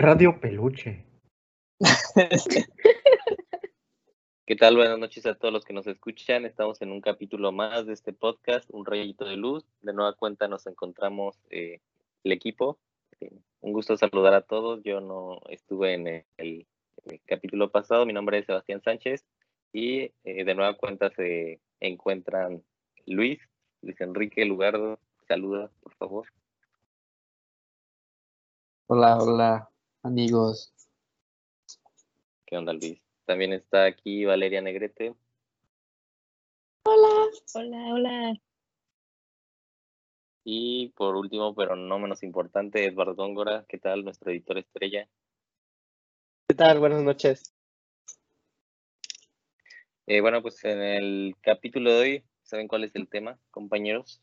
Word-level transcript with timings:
Radio 0.00 0.38
Peluche. 0.38 1.04
¿Qué 4.46 4.54
tal? 4.54 4.76
Buenas 4.76 4.96
noches 4.96 5.26
a 5.26 5.34
todos 5.34 5.52
los 5.52 5.64
que 5.64 5.72
nos 5.72 5.88
escuchan. 5.88 6.44
Estamos 6.44 6.80
en 6.82 6.92
un 6.92 7.00
capítulo 7.00 7.50
más 7.50 7.84
de 7.84 7.94
este 7.94 8.12
podcast, 8.12 8.70
Un 8.70 8.86
Rayito 8.86 9.24
de 9.24 9.34
Luz. 9.34 9.64
De 9.80 9.92
nueva 9.92 10.12
cuenta 10.12 10.46
nos 10.46 10.68
encontramos 10.68 11.40
eh, 11.50 11.80
el 12.22 12.30
equipo. 12.30 12.78
Eh, 13.18 13.40
un 13.58 13.72
gusto 13.72 13.96
saludar 13.96 14.34
a 14.34 14.42
todos. 14.42 14.84
Yo 14.84 15.00
no 15.00 15.40
estuve 15.48 15.94
en 15.94 16.06
el, 16.06 16.24
el 16.36 17.20
capítulo 17.26 17.72
pasado. 17.72 18.06
Mi 18.06 18.12
nombre 18.12 18.38
es 18.38 18.46
Sebastián 18.46 18.80
Sánchez 18.80 19.24
y 19.72 20.12
eh, 20.22 20.44
de 20.44 20.54
nueva 20.54 20.74
cuenta 20.74 21.10
se 21.10 21.60
encuentran 21.80 22.62
Luis, 23.04 23.40
Luis 23.82 24.00
Enrique 24.00 24.44
Lugardo. 24.44 25.00
Saluda, 25.26 25.72
por 25.82 25.92
favor. 25.94 26.28
Hola, 28.86 29.18
hola, 29.18 29.68
amigos. 30.02 30.72
¿Qué 32.46 32.56
onda, 32.56 32.72
Luis? 32.72 33.00
También 33.24 33.52
está 33.52 33.84
aquí 33.84 34.24
Valeria 34.24 34.62
Negrete. 34.62 35.14
Hola, 36.84 37.28
hola, 37.54 37.94
hola. 37.94 38.40
Y 40.44 40.88
por 40.96 41.14
último, 41.14 41.54
pero 41.54 41.76
no 41.76 41.98
menos 41.98 42.22
importante, 42.22 42.86
Eduardo 42.86 43.14
Góngora. 43.14 43.66
¿Qué 43.68 43.76
tal, 43.78 44.04
nuestro 44.04 44.30
editor 44.30 44.56
estrella? 44.56 45.06
¿Qué 46.46 46.54
tal? 46.54 46.78
Buenas 46.78 47.02
noches. 47.02 47.52
Eh, 50.06 50.22
bueno, 50.22 50.40
pues 50.40 50.64
en 50.64 50.80
el 50.80 51.36
capítulo 51.42 51.92
de 51.92 52.00
hoy, 52.00 52.24
¿saben 52.42 52.66
cuál 52.66 52.84
es 52.84 52.96
el 52.96 53.10
tema, 53.10 53.38
compañeros? 53.50 54.22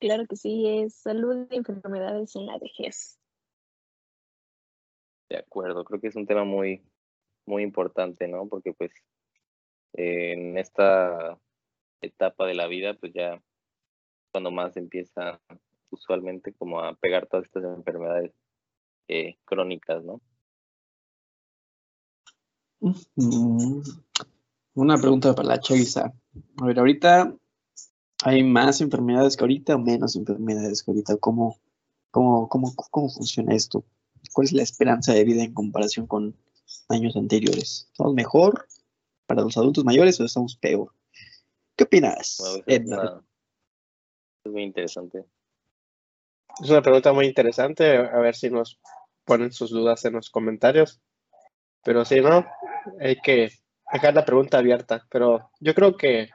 Claro 0.00 0.26
que 0.26 0.36
sí, 0.36 0.66
es 0.66 0.94
salud 0.94 1.46
y 1.50 1.56
enfermedades 1.56 2.34
en 2.34 2.46
la 2.46 2.58
vejez. 2.58 3.18
De 5.28 5.36
acuerdo, 5.36 5.84
creo 5.84 6.00
que 6.00 6.08
es 6.08 6.16
un 6.16 6.26
tema 6.26 6.44
muy, 6.44 6.82
muy 7.46 7.62
importante, 7.62 8.26
¿no? 8.26 8.48
Porque 8.48 8.72
pues 8.72 8.90
en 9.92 10.56
esta 10.56 11.38
etapa 12.00 12.46
de 12.46 12.54
la 12.54 12.66
vida, 12.66 12.94
pues 12.94 13.12
ya 13.12 13.42
cuando 14.32 14.50
más 14.50 14.76
empieza 14.76 15.40
usualmente 15.90 16.54
como 16.54 16.80
a 16.80 16.94
pegar 16.94 17.26
todas 17.26 17.44
estas 17.46 17.64
enfermedades 17.64 18.32
eh, 19.08 19.36
crónicas, 19.44 20.02
¿no? 20.02 20.22
Una 24.74 24.96
pregunta 24.96 25.34
para 25.34 25.48
la 25.48 25.60
Chaviza. 25.60 26.12
A 26.60 26.64
ver, 26.64 26.78
ahorita 26.78 27.36
hay 28.24 28.42
más 28.42 28.80
enfermedades 28.80 29.36
que 29.36 29.44
ahorita 29.44 29.76
o 29.76 29.78
menos 29.78 30.16
enfermedades 30.16 30.82
que 30.82 30.90
ahorita. 30.90 31.16
¿Cómo, 31.16 31.58
cómo, 32.10 32.48
cómo, 32.48 32.74
cómo 32.90 33.08
funciona 33.08 33.54
esto? 33.54 33.84
¿Cuál 34.32 34.46
es 34.46 34.52
la 34.52 34.62
esperanza 34.62 35.12
de 35.12 35.24
vida 35.24 35.42
en 35.42 35.54
comparación 35.54 36.06
con 36.06 36.36
años 36.88 37.16
anteriores? 37.16 37.88
¿Estamos 37.90 38.14
mejor 38.14 38.66
para 39.26 39.42
los 39.42 39.56
adultos 39.56 39.84
mayores 39.84 40.20
o 40.20 40.24
estamos 40.24 40.56
peor? 40.56 40.92
¿Qué 41.76 41.84
opinas? 41.84 42.38
Bueno, 42.66 42.86
una- 42.86 43.24
es 44.44 44.52
muy 44.52 44.62
interesante. 44.62 45.24
Es 46.62 46.68
una 46.68 46.82
pregunta 46.82 47.12
muy 47.12 47.26
interesante. 47.26 47.96
A 47.96 48.18
ver 48.18 48.34
si 48.34 48.50
nos 48.50 48.78
ponen 49.24 49.52
sus 49.52 49.70
dudas 49.70 50.04
en 50.04 50.14
los 50.14 50.30
comentarios. 50.30 51.00
Pero 51.82 52.04
si 52.04 52.20
no, 52.20 52.44
hay 53.00 53.16
que 53.20 53.50
dejar 53.92 54.14
la 54.14 54.24
pregunta 54.24 54.58
abierta. 54.58 55.06
Pero 55.10 55.50
yo 55.60 55.74
creo 55.74 55.96
que 55.96 56.28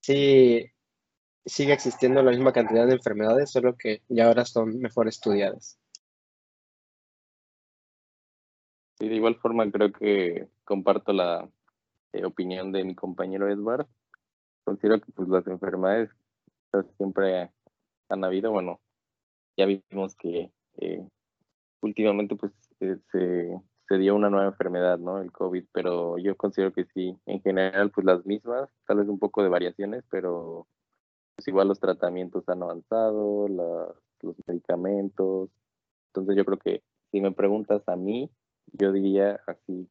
sí 0.00 0.71
sigue 1.44 1.72
existiendo 1.72 2.22
la 2.22 2.30
misma 2.30 2.52
cantidad 2.52 2.86
de 2.86 2.94
enfermedades, 2.94 3.50
solo 3.50 3.76
que 3.76 4.02
ya 4.08 4.26
ahora 4.26 4.44
son 4.44 4.78
mejor 4.78 5.08
estudiadas. 5.08 5.78
Sí, 8.98 9.08
de 9.08 9.16
igual 9.16 9.36
forma 9.36 9.70
creo 9.70 9.92
que 9.92 10.48
comparto 10.64 11.12
la 11.12 11.48
eh, 12.12 12.24
opinión 12.24 12.72
de 12.72 12.84
mi 12.84 12.94
compañero 12.94 13.48
Edward. 13.48 13.86
Considero 14.64 15.00
que 15.00 15.10
pues 15.12 15.28
las 15.28 15.46
enfermedades 15.48 16.10
pues, 16.70 16.86
siempre 16.96 17.50
han 18.08 18.24
habido, 18.24 18.52
bueno, 18.52 18.80
ya 19.56 19.66
vimos 19.66 20.14
que 20.16 20.52
eh, 20.76 21.08
últimamente 21.80 22.36
pues 22.36 22.52
eh, 22.80 22.96
se, 23.10 23.60
se 23.88 23.98
dio 23.98 24.14
una 24.14 24.30
nueva 24.30 24.46
enfermedad, 24.46 24.98
¿no? 24.98 25.20
El 25.20 25.32
COVID, 25.32 25.64
pero 25.72 26.18
yo 26.18 26.36
considero 26.36 26.72
que 26.72 26.84
sí, 26.94 27.18
en 27.26 27.42
general 27.42 27.90
pues 27.90 28.04
las 28.06 28.24
mismas, 28.24 28.70
tal 28.86 28.98
vez 28.98 29.08
un 29.08 29.18
poco 29.18 29.42
de 29.42 29.48
variaciones, 29.48 30.04
pero 30.10 30.68
pues 31.36 31.48
igual 31.48 31.68
los 31.68 31.80
tratamientos 31.80 32.48
han 32.48 32.62
avanzado, 32.62 33.48
los 33.48 34.36
medicamentos, 34.46 35.50
entonces 36.08 36.36
yo 36.36 36.44
creo 36.44 36.58
que 36.58 36.82
si 37.10 37.20
me 37.20 37.32
preguntas 37.32 37.82
a 37.88 37.96
mí, 37.96 38.30
yo 38.72 38.92
diría 38.92 39.40
así, 39.46 39.88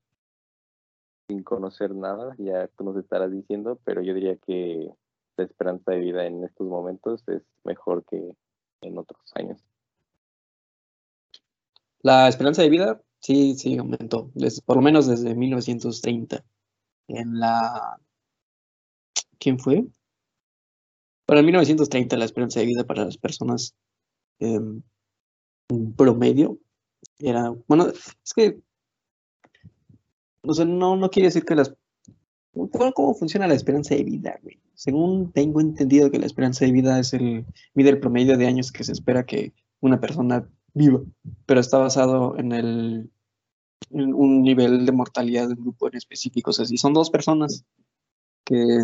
sin 1.28 1.44
conocer 1.44 1.94
nada, 1.94 2.36
ya 2.38 2.68
tú 2.78 2.84
nos 2.84 2.98
estarás 2.98 3.32
diciendo, 3.32 3.80
pero 3.84 4.02
yo 4.02 4.14
diría 4.14 4.38
que 4.38 4.90
la 5.38 5.44
esperanza 5.46 5.92
de 5.92 6.00
vida 6.00 6.26
en 6.26 6.44
estos 6.44 6.68
momentos 6.68 7.24
es 7.28 7.42
mejor 7.64 8.06
que 8.06 8.34
en 8.82 8.98
otros 8.98 9.22
años. 9.36 9.64
La 12.02 12.28
esperanza 12.28 12.62
de 12.64 12.70
vida 12.70 13.02
sí, 13.20 13.56
sí 13.56 13.78
aumentó, 13.78 14.32
des- 14.34 14.62
por 14.62 14.76
lo 14.78 14.82
menos 14.82 15.08
desde 15.08 15.36
1930. 15.36 16.44
En 17.08 17.40
la... 17.40 18.00
¿Quién 19.40 19.60
fue? 19.60 19.86
Para 21.32 21.40
en 21.40 21.46
1930 21.46 22.18
la 22.18 22.26
esperanza 22.26 22.60
de 22.60 22.66
vida 22.66 22.84
para 22.84 23.06
las 23.06 23.18
personas 23.18 23.74
en 24.40 24.84
promedio 25.96 26.60
era... 27.20 27.56
Bueno, 27.70 27.88
es 27.88 28.34
que... 28.36 28.60
O 30.42 30.54
sea, 30.54 30.66
no, 30.66 30.98
no 30.98 31.10
quiere 31.10 31.28
decir 31.28 31.46
que 31.46 31.56
las... 31.56 31.74
¿Cómo, 32.52 32.92
cómo 32.92 33.16
funciona 33.16 33.48
la 33.48 33.54
esperanza 33.54 33.96
de 33.96 34.04
vida, 34.04 34.38
güey? 34.44 34.60
Según 34.74 35.32
tengo 35.32 35.62
entendido 35.62 36.12
que 36.12 36.20
la 36.20 36.26
esperanza 36.26 36.66
de 36.66 36.74
vida 36.74 37.00
es 37.00 37.14
el, 37.14 37.46
mide 37.76 37.92
el 37.92 38.02
promedio 38.02 38.38
de 38.38 38.48
años 38.48 38.74
que 38.74 38.84
se 38.84 38.92
espera 38.92 39.26
que 39.26 39.54
una 39.80 40.02
persona 40.02 40.50
viva 40.74 41.02
pero 41.46 41.62
está 41.62 41.78
basado 41.78 42.38
en 42.38 42.52
el 42.52 43.10
en 43.90 44.14
un 44.14 44.42
nivel 44.42 44.86
de 44.86 44.92
mortalidad 44.92 45.48
de 45.48 45.54
un 45.54 45.62
grupo 45.62 45.88
en 45.88 45.96
específico. 45.96 46.50
O 46.50 46.54
sea, 46.54 46.66
si 46.66 46.76
son 46.76 46.92
dos 46.92 47.10
personas 47.10 47.64
que, 48.44 48.82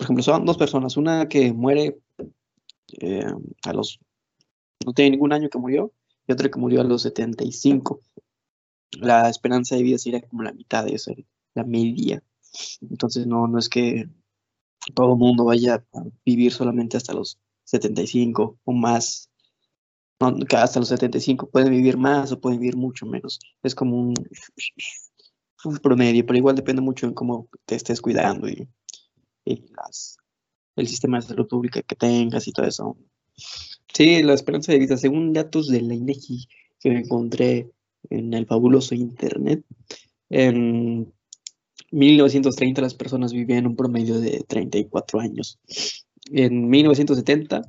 por 0.00 0.06
ejemplo, 0.06 0.22
son 0.22 0.46
dos 0.46 0.56
personas, 0.56 0.96
una 0.96 1.28
que 1.28 1.52
muere 1.52 2.00
eh, 3.02 3.26
a 3.64 3.72
los, 3.74 4.00
no 4.86 4.94
tiene 4.94 5.10
ningún 5.10 5.34
año 5.34 5.50
que 5.50 5.58
murió, 5.58 5.92
y 6.26 6.32
otra 6.32 6.50
que 6.50 6.58
murió 6.58 6.80
a 6.80 6.84
los 6.84 7.02
75. 7.02 8.00
La 8.92 9.28
esperanza 9.28 9.76
de 9.76 9.82
vida 9.82 9.98
sería 9.98 10.22
como 10.22 10.42
la 10.42 10.54
mitad 10.54 10.86
de 10.86 10.94
eso, 10.94 11.12
la 11.52 11.64
media. 11.64 12.22
Entonces, 12.80 13.26
no, 13.26 13.46
no 13.46 13.58
es 13.58 13.68
que 13.68 14.08
todo 14.94 15.12
el 15.12 15.18
mundo 15.18 15.44
vaya 15.44 15.84
a 15.92 16.02
vivir 16.24 16.50
solamente 16.50 16.96
hasta 16.96 17.12
los 17.12 17.38
75 17.64 18.58
o 18.64 18.72
más 18.72 19.28
no, 20.18 20.34
hasta 20.56 20.80
los 20.80 20.88
75 20.88 21.50
pueden 21.50 21.72
vivir 21.72 21.98
más 21.98 22.32
o 22.32 22.40
pueden 22.40 22.58
vivir 22.58 22.76
mucho 22.76 23.04
menos. 23.04 23.38
Es 23.62 23.74
como 23.74 24.00
un, 24.00 24.14
un 25.66 25.76
promedio, 25.76 26.24
pero 26.24 26.38
igual 26.38 26.56
depende 26.56 26.80
mucho 26.80 27.06
en 27.06 27.12
cómo 27.12 27.48
te 27.66 27.74
estés 27.74 28.00
cuidando 28.00 28.48
y, 28.48 28.66
las, 29.44 30.16
el 30.76 30.88
sistema 30.88 31.18
de 31.20 31.26
salud 31.26 31.48
pública 31.48 31.82
que 31.82 31.96
tengas 31.96 32.46
y 32.48 32.52
todo 32.52 32.66
eso. 32.66 32.96
Sí, 33.92 34.22
la 34.22 34.34
esperanza 34.34 34.72
de 34.72 34.78
vida, 34.78 34.96
según 34.96 35.32
datos 35.32 35.68
de 35.68 35.82
la 35.82 35.94
INEGI 35.94 36.46
que 36.80 36.90
encontré 36.90 37.70
en 38.10 38.34
el 38.34 38.46
fabuloso 38.46 38.94
internet, 38.94 39.64
en 40.30 41.12
1930 41.90 42.82
las 42.82 42.94
personas 42.94 43.32
vivían 43.32 43.66
un 43.66 43.76
promedio 43.76 44.20
de 44.20 44.44
34 44.46 45.20
años. 45.20 45.58
En 46.32 46.68
1970 46.68 47.62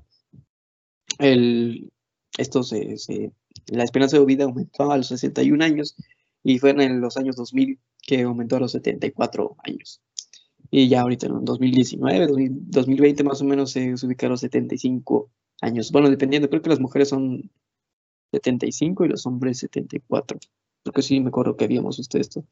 el, 1.20 1.92
esto 2.38 2.64
se, 2.64 2.98
se- 2.98 3.32
la 3.68 3.84
esperanza 3.84 4.18
de 4.18 4.26
vida 4.26 4.46
aumentó 4.46 4.92
a 4.92 4.98
los 4.98 5.08
61 5.08 5.62
años 5.62 5.96
y 6.44 6.60
fue 6.60 6.72
en 6.72 7.02
los 7.02 7.18
años 7.18 7.36
2000 7.36 7.80
que 8.02 8.22
aumentó 8.24 8.56
a 8.56 8.60
los 8.60 8.72
74 8.72 9.56
años. 9.64 10.02
Y 10.72 10.88
ya 10.88 11.02
ahorita 11.02 11.28
en 11.28 11.44
2019, 11.44 12.28
2000 12.28 12.72
2020 12.72 13.24
más 13.26 13.42
o 13.42 13.46
menos 13.46 13.72
se, 13.72 13.96
se 13.98 14.06
ubica 14.08 14.28
a 14.28 14.30
los 14.30 14.40
75 14.40 15.30
años. 15.62 15.92
Bueno, 15.92 16.10
dependiendo, 16.10 16.50
creo 16.50 16.62
que 16.62 16.70
las 16.70 16.80
mujeres 16.80 17.10
son 17.10 17.52
75 18.32 19.06
y 19.06 19.10
los 19.10 19.26
hombres 19.26 19.60
74. 19.60 20.40
Creo 20.84 20.94
que 20.94 21.02
sí 21.02 21.20
me 21.20 21.28
acuerdo 21.28 21.56
que 21.56 21.66
habíamos 21.66 21.98
visto 21.98 22.18
esto. 22.18 22.44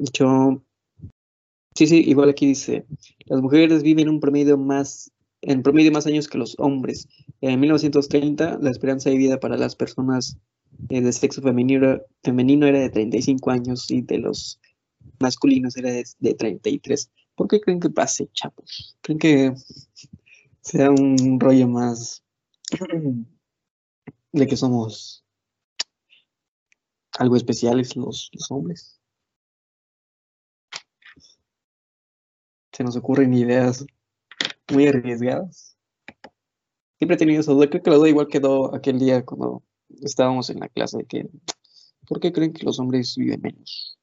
Hecho, 0.00 0.62
sí, 1.74 1.86
sí, 1.86 2.02
igual 2.06 2.30
aquí 2.30 2.46
dice, 2.46 2.86
las 3.26 3.42
mujeres 3.42 3.82
viven 3.82 4.08
un 4.08 4.20
promedio 4.20 4.56
más, 4.56 5.10
en 5.42 5.62
promedio 5.62 5.92
más 5.92 6.06
años 6.06 6.28
que 6.28 6.38
los 6.38 6.54
hombres. 6.58 7.08
En 7.40 7.60
1930, 7.60 8.58
la 8.62 8.70
esperanza 8.70 9.10
de 9.10 9.16
vida 9.16 9.40
para 9.40 9.56
las 9.56 9.76
personas 9.76 10.38
eh, 10.88 11.00
de 11.00 11.12
sexo 11.12 11.42
femenino, 11.42 12.00
femenino 12.22 12.66
era 12.66 12.78
de 12.78 12.90
35 12.90 13.50
años 13.50 13.90
y 13.90 14.02
de 14.02 14.18
los 14.18 14.60
masculinos 15.18 15.76
era 15.76 15.90
de, 15.90 16.04
de 16.20 16.34
33. 16.34 17.10
¿Por 17.38 17.46
qué 17.46 17.60
creen 17.60 17.78
que 17.78 17.88
pase, 17.88 18.28
chavos? 18.32 18.98
¿Creen 19.00 19.18
que 19.20 19.54
sea 20.60 20.90
un 20.90 21.38
rollo 21.38 21.68
más 21.68 22.24
de 24.32 24.46
que 24.48 24.56
somos 24.56 25.24
algo 27.16 27.36
especiales 27.36 27.94
los, 27.94 28.32
hombres. 28.50 29.00
Se 32.72 32.82
nos 32.82 32.96
ocurren 32.96 33.32
ideas 33.32 33.86
muy 34.72 34.88
arriesgadas. 34.88 35.76
Siempre 36.98 37.14
he 37.14 37.18
tenido 37.18 37.40
esa 37.40 37.52
duda, 37.52 37.70
creo 37.70 37.84
que 37.84 37.90
la 37.90 37.96
duda 37.96 38.08
igual 38.08 38.26
quedó 38.26 38.74
aquel 38.74 38.98
día 38.98 39.24
cuando 39.24 39.62
estábamos 40.02 40.50
en 40.50 40.58
la 40.58 40.68
clase 40.68 40.98
de 40.98 41.04
que, 41.04 41.30
¿por 42.04 42.18
qué 42.18 42.32
creen 42.32 42.52
que 42.52 42.64
los 42.64 42.80
hombres 42.80 43.14
viven 43.16 43.40
menos? 43.40 43.97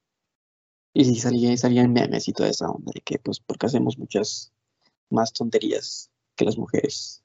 Y 0.97 1.03
si 1.03 1.15
salía, 1.15 1.55
salían 1.57 1.91
memes 1.91 2.29
y 2.29 2.31
toda 2.31 2.47
esa 2.47 2.69
onda 2.69 2.89
de 2.95 3.01
que, 3.01 3.19
pues, 3.19 3.41
porque 3.41 3.65
hacemos 3.65 3.97
muchas 3.97 4.53
más 5.09 5.33
tonterías 5.33 6.09
que 6.37 6.45
las 6.45 6.57
mujeres. 6.57 7.21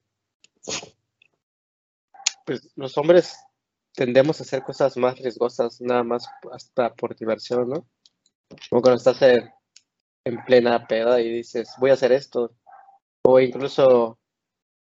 Pues 2.44 2.68
los 2.74 2.98
hombres 2.98 3.36
tendemos 3.94 4.40
a 4.40 4.42
hacer 4.42 4.64
cosas 4.64 4.96
más 4.96 5.16
riesgosas, 5.20 5.80
nada 5.80 6.02
más 6.02 6.26
hasta 6.50 6.92
por 6.96 7.14
diversión, 7.14 7.68
¿no? 7.68 7.86
Como 8.70 8.82
cuando 8.82 8.96
estás 8.96 9.22
en 9.22 10.44
plena 10.44 10.88
peda 10.88 11.20
y 11.20 11.30
dices, 11.30 11.72
voy 11.78 11.90
a 11.90 11.94
hacer 11.94 12.10
esto. 12.10 12.52
O 13.22 13.38
incluso 13.38 14.18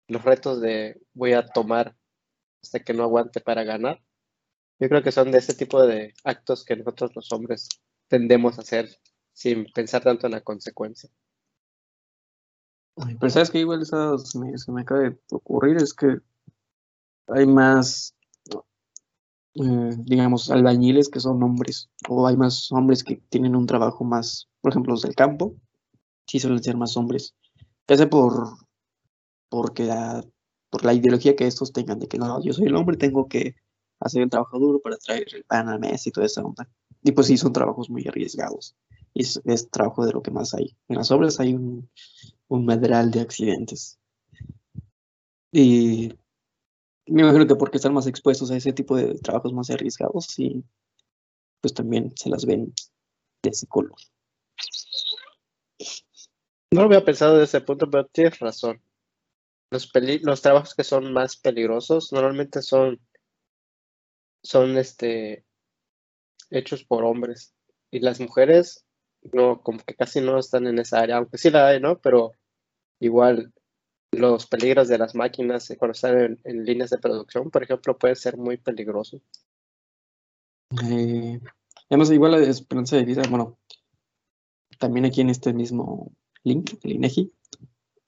los 0.08 0.24
retos 0.24 0.62
de 0.62 1.02
voy 1.14 1.34
a 1.34 1.46
tomar 1.46 1.98
hasta 2.64 2.80
que 2.80 2.94
no 2.94 3.04
aguante 3.04 3.42
para 3.42 3.66
ganar. 3.66 4.02
Yo 4.80 4.88
creo 4.88 5.04
que 5.04 5.12
son 5.12 5.30
de 5.30 5.40
ese 5.40 5.56
tipo 5.56 5.86
de 5.86 6.14
actos 6.24 6.64
que 6.64 6.78
nosotros 6.78 7.12
los 7.14 7.30
hombres 7.34 7.68
tendemos 8.08 8.58
a 8.58 8.62
hacer 8.62 8.90
sin 9.34 9.66
pensar 9.74 10.04
tanto 10.04 10.26
en 10.28 10.34
la 10.34 10.42
consecuencia. 10.42 11.10
Pero 12.96 13.30
sabes 13.30 13.52
que 13.52 13.60
igual 13.60 13.84
esa 13.84 14.18
se 14.18 14.40
me, 14.40 14.58
se 14.58 14.72
me 14.72 14.82
acaba 14.82 15.02
de 15.02 15.20
ocurrir 15.30 15.78
es 15.78 15.94
que 15.94 16.18
hay 17.28 17.46
más, 17.46 18.16
eh, 19.54 19.96
digamos, 20.00 20.50
albañiles 20.50 21.10
que 21.10 21.20
son 21.20 21.44
hombres, 21.44 21.90
o 22.10 22.26
hay 22.26 22.38
más 22.38 22.72
hombres 22.72 23.04
que 23.04 23.18
tienen 23.30 23.56
un 23.56 23.68
trabajo 23.68 24.04
más, 24.04 24.50
por 24.62 24.72
ejemplo, 24.72 24.94
los 24.94 25.04
del 25.04 25.16
campo, 25.16 25.56
sí 26.26 26.40
suelen 26.40 26.64
ser 26.64 26.78
más 26.78 26.98
hombres, 26.98 27.36
ya 27.88 27.98
sea 27.98 28.10
por, 28.10 28.58
porque 29.50 29.84
la, 29.84 30.24
por 30.70 30.84
la 30.84 30.94
ideología 30.94 31.36
que 31.36 31.48
estos 31.48 31.74
tengan, 31.74 32.00
de 32.00 32.08
que 32.08 32.18
no, 32.18 32.44
yo 32.44 32.54
soy 32.54 32.66
el 32.66 32.76
hombre, 32.76 32.98
tengo 32.98 33.28
que 33.28 33.56
hacer 34.00 34.24
el 34.24 34.30
trabajo 34.30 34.58
duro 34.60 34.80
para 34.80 34.98
traer 34.98 35.28
el 35.34 35.44
pan 35.44 35.70
al 35.70 35.80
mes 35.80 36.08
y 36.08 36.12
toda 36.12 36.26
esa 36.26 36.42
onda. 36.42 36.68
Y 37.04 37.12
pues 37.12 37.28
sí, 37.28 37.38
son 37.38 37.54
trabajos 37.54 37.90
muy 37.90 38.08
arriesgados. 38.08 38.76
Y 39.14 39.24
es, 39.24 39.42
es 39.46 39.70
trabajo 39.70 40.06
de 40.06 40.12
lo 40.14 40.22
que 40.22 40.32
más 40.32 40.54
hay. 40.54 40.76
En 40.88 40.98
las 40.98 41.12
obras 41.12 41.40
hay 41.40 41.54
un, 41.54 41.90
un 42.48 42.66
medral 42.66 43.12
de 43.12 43.22
accidentes. 43.22 44.00
Y 45.52 46.10
me 47.08 47.22
imagino 47.22 47.48
que 47.48 47.56
porque 47.56 47.78
están 47.78 47.94
más 47.94 48.08
expuestos 48.08 48.52
a 48.52 48.58
ese 48.58 48.74
tipo 48.74 48.96
de 48.96 49.16
trabajos 49.20 49.54
más 49.54 49.70
arriesgados 49.70 50.38
y 50.40 50.64
pues 51.62 51.74
también 51.74 52.14
se 52.16 52.30
las 52.30 52.46
ven 52.46 52.74
de 53.42 53.50
ese 53.50 53.68
color. 53.68 53.96
No 56.72 56.82
lo 56.82 56.88
había 56.88 57.06
pensado 57.06 57.38
de 57.38 57.46
ese 57.46 57.62
punto, 57.62 57.90
pero 57.90 58.06
tienes 58.08 58.40
razón. 58.40 58.82
Los, 59.72 59.88
peli- 59.88 60.20
los 60.20 60.42
trabajos 60.42 60.76
que 60.76 60.84
son 60.84 61.12
más 61.14 61.38
peligrosos 61.38 62.12
normalmente 62.12 62.62
son, 62.62 63.00
son 64.44 64.78
este, 64.78 65.46
hechos 66.50 66.84
por 66.84 67.04
hombres. 67.04 67.54
Y 67.92 68.00
las 68.00 68.20
mujeres, 68.20 68.86
no, 69.34 69.62
como 69.62 69.80
que 69.80 69.96
casi 69.96 70.22
no 70.22 70.38
están 70.40 70.68
en 70.68 70.80
esa 70.80 71.00
área, 71.00 71.18
aunque 71.18 71.38
sí 71.38 71.50
la 71.50 71.68
hay, 71.68 71.80
¿no? 71.80 72.00
Pero 72.00 72.32
igual 73.00 73.54
los 74.12 74.48
peligros 74.48 74.88
de 74.88 74.98
las 74.98 75.16
máquinas 75.16 75.70
eh, 75.70 75.78
cuando 75.78 75.94
están 75.94 76.40
en, 76.44 76.66
líneas 76.66 76.90
de 76.90 76.98
producción, 76.98 77.50
por 77.50 77.64
ejemplo, 77.64 77.98
puede 77.98 78.16
ser 78.16 78.38
muy 78.38 78.58
peligroso. 78.58 79.22
Eh, 80.84 81.40
además, 81.90 82.12
igual 82.12 82.32
la 82.32 82.40
esperanza 82.40 82.98
de 82.98 83.06
vida, 83.06 83.24
bueno, 83.30 83.58
también 84.80 85.06
aquí 85.06 85.22
en 85.22 85.30
este 85.30 85.54
mismo 85.54 86.12
link, 86.44 86.74
el 86.84 86.94
INEGI, 86.94 87.32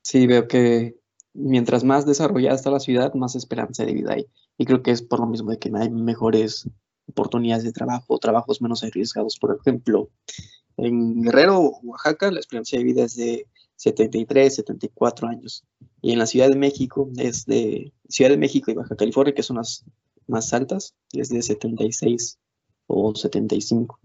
sí 0.01 0.27
veo 0.27 0.47
que 0.47 0.97
mientras 1.33 1.83
más 1.83 2.05
desarrollada 2.05 2.55
está 2.55 2.71
la 2.71 2.79
ciudad, 2.79 3.13
más 3.13 3.35
esperanza 3.35 3.85
de 3.85 3.93
vida 3.93 4.13
hay. 4.13 4.27
Y 4.57 4.65
creo 4.65 4.83
que 4.83 4.91
es 4.91 5.01
por 5.01 5.19
lo 5.19 5.27
mismo 5.27 5.51
de 5.51 5.59
que 5.59 5.71
hay 5.73 5.89
mejores 5.89 6.69
oportunidades 7.09 7.63
de 7.63 7.71
trabajo, 7.71 8.17
trabajos 8.19 8.61
menos 8.61 8.83
arriesgados. 8.83 9.37
Por 9.37 9.57
ejemplo, 9.59 10.09
en 10.77 11.21
Guerrero, 11.21 11.59
Oaxaca, 11.83 12.31
la 12.31 12.39
esperanza 12.39 12.77
de 12.77 12.83
vida 12.83 13.03
es 13.03 13.15
de 13.15 13.47
73, 13.75 14.55
74 14.55 15.27
años. 15.27 15.63
Y 16.01 16.13
en 16.13 16.19
la 16.19 16.25
Ciudad 16.25 16.49
de 16.49 16.55
México, 16.55 17.09
es 17.17 17.45
de 17.45 17.93
Ciudad 18.07 18.31
de 18.31 18.37
México 18.37 18.71
y 18.71 18.75
Baja 18.75 18.95
California, 18.95 19.33
que 19.33 19.43
son 19.43 19.57
las 19.57 19.83
más 20.27 20.53
altas, 20.53 20.95
es 21.11 21.29
de 21.29 21.41
76 21.41 22.39
o 22.87 23.13
75. 23.15 23.99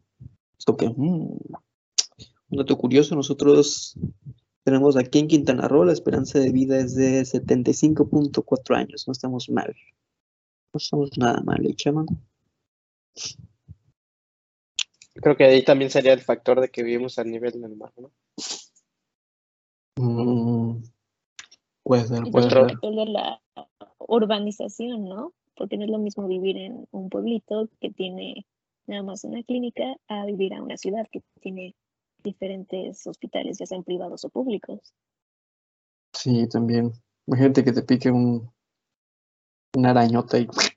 Esto 0.58 0.76
que, 0.76 0.88
mm, 0.88 1.38
un 2.50 2.58
dato 2.58 2.76
curioso, 2.78 3.14
nosotros 3.14 3.96
tenemos 4.64 4.96
aquí 4.96 5.18
en 5.18 5.28
Quintana 5.28 5.68
Roo, 5.68 5.84
la 5.84 5.92
esperanza 5.92 6.38
de 6.38 6.50
vida 6.50 6.78
es 6.78 6.94
de 6.94 7.24
75.4 7.24 8.74
años, 8.74 9.04
no 9.06 9.12
estamos 9.12 9.50
mal. 9.50 9.74
No 10.72 10.78
estamos 10.78 11.10
nada 11.18 11.40
mal, 11.42 11.64
¿eh, 11.66 11.74
chama? 11.74 12.06
Creo 15.14 15.36
que 15.36 15.44
ahí 15.44 15.64
también 15.64 15.90
sería 15.90 16.12
el 16.12 16.20
factor 16.20 16.60
de 16.60 16.70
que 16.70 16.82
vivimos 16.82 17.18
al 17.18 17.30
nivel 17.30 17.60
del 17.60 17.76
mar, 17.76 17.92
¿no? 17.96 18.10
Mm, 19.96 20.82
puede 21.84 22.06
ser. 22.06 22.22
el 22.26 22.32
factor 22.32 22.94
de 22.96 23.06
la 23.06 23.40
urbanización, 23.98 25.04
¿no? 25.04 25.32
Porque 25.56 25.76
no 25.76 25.84
es 25.84 25.90
lo 25.90 25.98
mismo 25.98 26.26
vivir 26.26 26.56
en 26.56 26.88
un 26.90 27.08
pueblito 27.08 27.68
que 27.80 27.90
tiene 27.90 28.44
nada 28.86 29.02
más 29.02 29.24
una 29.24 29.42
clínica 29.44 29.96
a 30.08 30.26
vivir 30.26 30.52
a 30.54 30.62
una 30.62 30.76
ciudad 30.76 31.06
que 31.10 31.22
tiene 31.40 31.74
diferentes 32.22 33.06
hospitales, 33.06 33.58
ya 33.58 33.66
sean 33.66 33.84
privados 33.84 34.24
o 34.24 34.30
públicos. 34.30 34.94
Sí, 36.12 36.48
también. 36.48 36.92
Imagínate 37.26 37.64
que 37.64 37.72
te 37.72 37.82
pique 37.82 38.10
un, 38.10 38.50
una 39.76 39.90
arañota 39.90 40.38
y... 40.38 40.48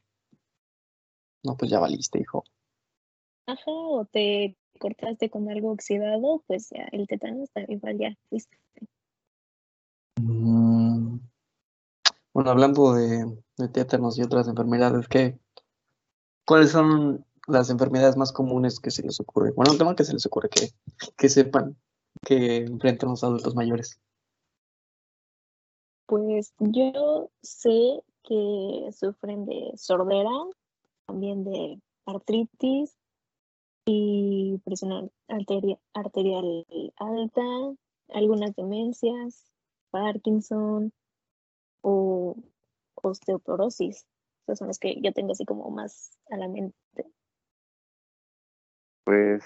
No, 1.48 1.56
pues 1.56 1.72
ya 1.72 1.80
valiste, 1.80 2.20
hijo. 2.20 2.44
Ajá, 3.46 3.62
o 3.68 4.04
te 4.04 4.58
cortaste 4.78 5.30
con 5.30 5.50
algo 5.50 5.72
oxidado, 5.72 6.44
pues 6.46 6.70
ya 6.72 6.90
el 6.92 7.08
tetano 7.08 7.42
está 7.42 7.62
igual 7.70 7.98
ya 7.98 8.14
fuiste. 8.30 8.58
Mm, 10.20 11.20
Bueno, 12.34 12.52
hablando 12.52 12.94
de, 12.96 13.42
de 13.58 13.70
tétanos 13.70 14.18
y 14.20 14.24
otras 14.24 14.50
enfermedades, 14.50 15.08
¿qué, 15.08 15.40
¿cuáles 16.46 16.72
son 16.72 17.26
las 17.48 17.70
enfermedades 17.70 18.18
más 18.18 18.34
comunes 18.34 18.82
que 18.82 18.92
se 18.92 19.04
les 19.04 19.22
ocurre? 19.22 19.54
Bueno, 19.54 19.72
no 19.74 19.96
que 19.96 20.04
se 20.04 20.14
les 20.14 20.26
ocurre, 20.26 20.50
que, 20.50 20.72
que 21.16 21.30
sepan 21.30 21.78
que 22.26 22.58
enfrentan 22.58 23.12
los 23.12 23.24
adultos 23.24 23.56
mayores. 23.56 24.02
Pues 26.08 26.54
yo 26.60 27.30
sé 27.42 28.04
que 28.24 28.90
sufren 28.92 29.46
de 29.46 29.72
sordera, 29.78 30.30
también 31.08 31.44
de 31.44 31.82
artritis 32.06 32.96
y 33.86 34.60
presión 34.66 34.92
ar- 34.92 35.12
arteria- 35.30 35.80
arterial 35.94 36.66
alta, 36.98 37.42
algunas 38.10 38.56
demencias, 38.56 39.52
Parkinson 39.90 40.92
o 41.82 42.36
osteoporosis. 42.96 44.06
Esas 44.46 44.60
son 44.60 44.68
las 44.68 44.80
que 44.80 45.00
yo 45.02 45.12
tengo 45.14 45.32
así 45.32 45.46
como 45.46 45.70
más 45.72 46.18
a 46.30 46.38
la 46.38 46.48
mente. 46.48 46.76
Pues, 49.06 49.44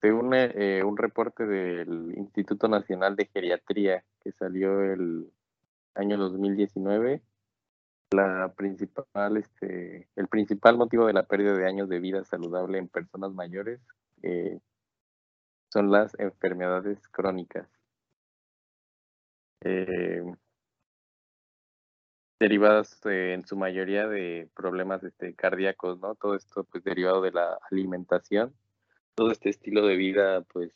según 0.00 0.32
eh, 0.34 0.82
un 0.82 0.96
reporte 0.96 1.46
del 1.46 2.14
Instituto 2.16 2.68
Nacional 2.68 3.16
de 3.16 3.26
Geriatría 3.26 4.04
que 4.20 4.32
salió 4.32 4.80
el 4.80 5.30
año 5.94 6.16
2019, 6.16 7.22
la 8.12 8.52
principal, 8.56 9.36
este, 9.36 10.08
el 10.16 10.28
principal 10.28 10.76
motivo 10.76 11.06
de 11.06 11.12
la 11.12 11.24
pérdida 11.24 11.54
de 11.54 11.66
años 11.66 11.88
de 11.88 12.00
vida 12.00 12.24
saludable 12.24 12.78
en 12.78 12.88
personas 12.88 13.32
mayores 13.32 13.80
eh, 14.22 14.58
son 15.70 15.90
las 15.90 16.18
enfermedades 16.18 17.08
crónicas. 17.08 17.68
Eh, 19.64 20.22
derivadas 22.42 23.00
eh, 23.06 23.34
en 23.34 23.46
su 23.46 23.56
mayoría 23.56 24.08
de 24.08 24.50
problemas 24.54 25.04
este, 25.04 25.34
cardíacos, 25.34 26.00
¿no? 26.00 26.16
Todo 26.16 26.34
esto 26.34 26.64
pues 26.64 26.82
derivado 26.82 27.22
de 27.22 27.30
la 27.30 27.58
alimentación, 27.70 28.52
todo 29.14 29.30
este 29.30 29.50
estilo 29.50 29.86
de 29.86 29.96
vida 29.96 30.42
pues 30.52 30.72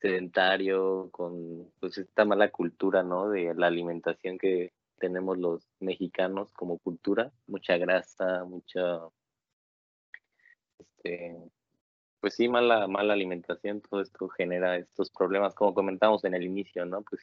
sedentario, 0.00 1.08
con 1.10 1.72
pues 1.80 1.98
esta 1.98 2.24
mala 2.24 2.50
cultura, 2.50 3.02
¿no? 3.02 3.30
De 3.30 3.52
la 3.54 3.66
alimentación 3.66 4.38
que 4.38 4.72
tenemos 4.98 5.38
los 5.38 5.68
mexicanos 5.80 6.52
como 6.52 6.78
cultura, 6.78 7.32
mucha 7.46 7.76
grasa, 7.76 8.44
mucha, 8.44 9.00
este, 10.78 11.36
pues 12.20 12.34
sí, 12.34 12.48
mala, 12.48 12.86
mala 12.88 13.12
alimentación, 13.14 13.80
todo 13.80 14.00
esto 14.00 14.28
genera 14.28 14.76
estos 14.76 15.10
problemas, 15.10 15.54
como 15.54 15.74
comentamos 15.74 16.24
en 16.24 16.34
el 16.34 16.44
inicio, 16.44 16.84
¿no? 16.86 17.02
Pues 17.02 17.22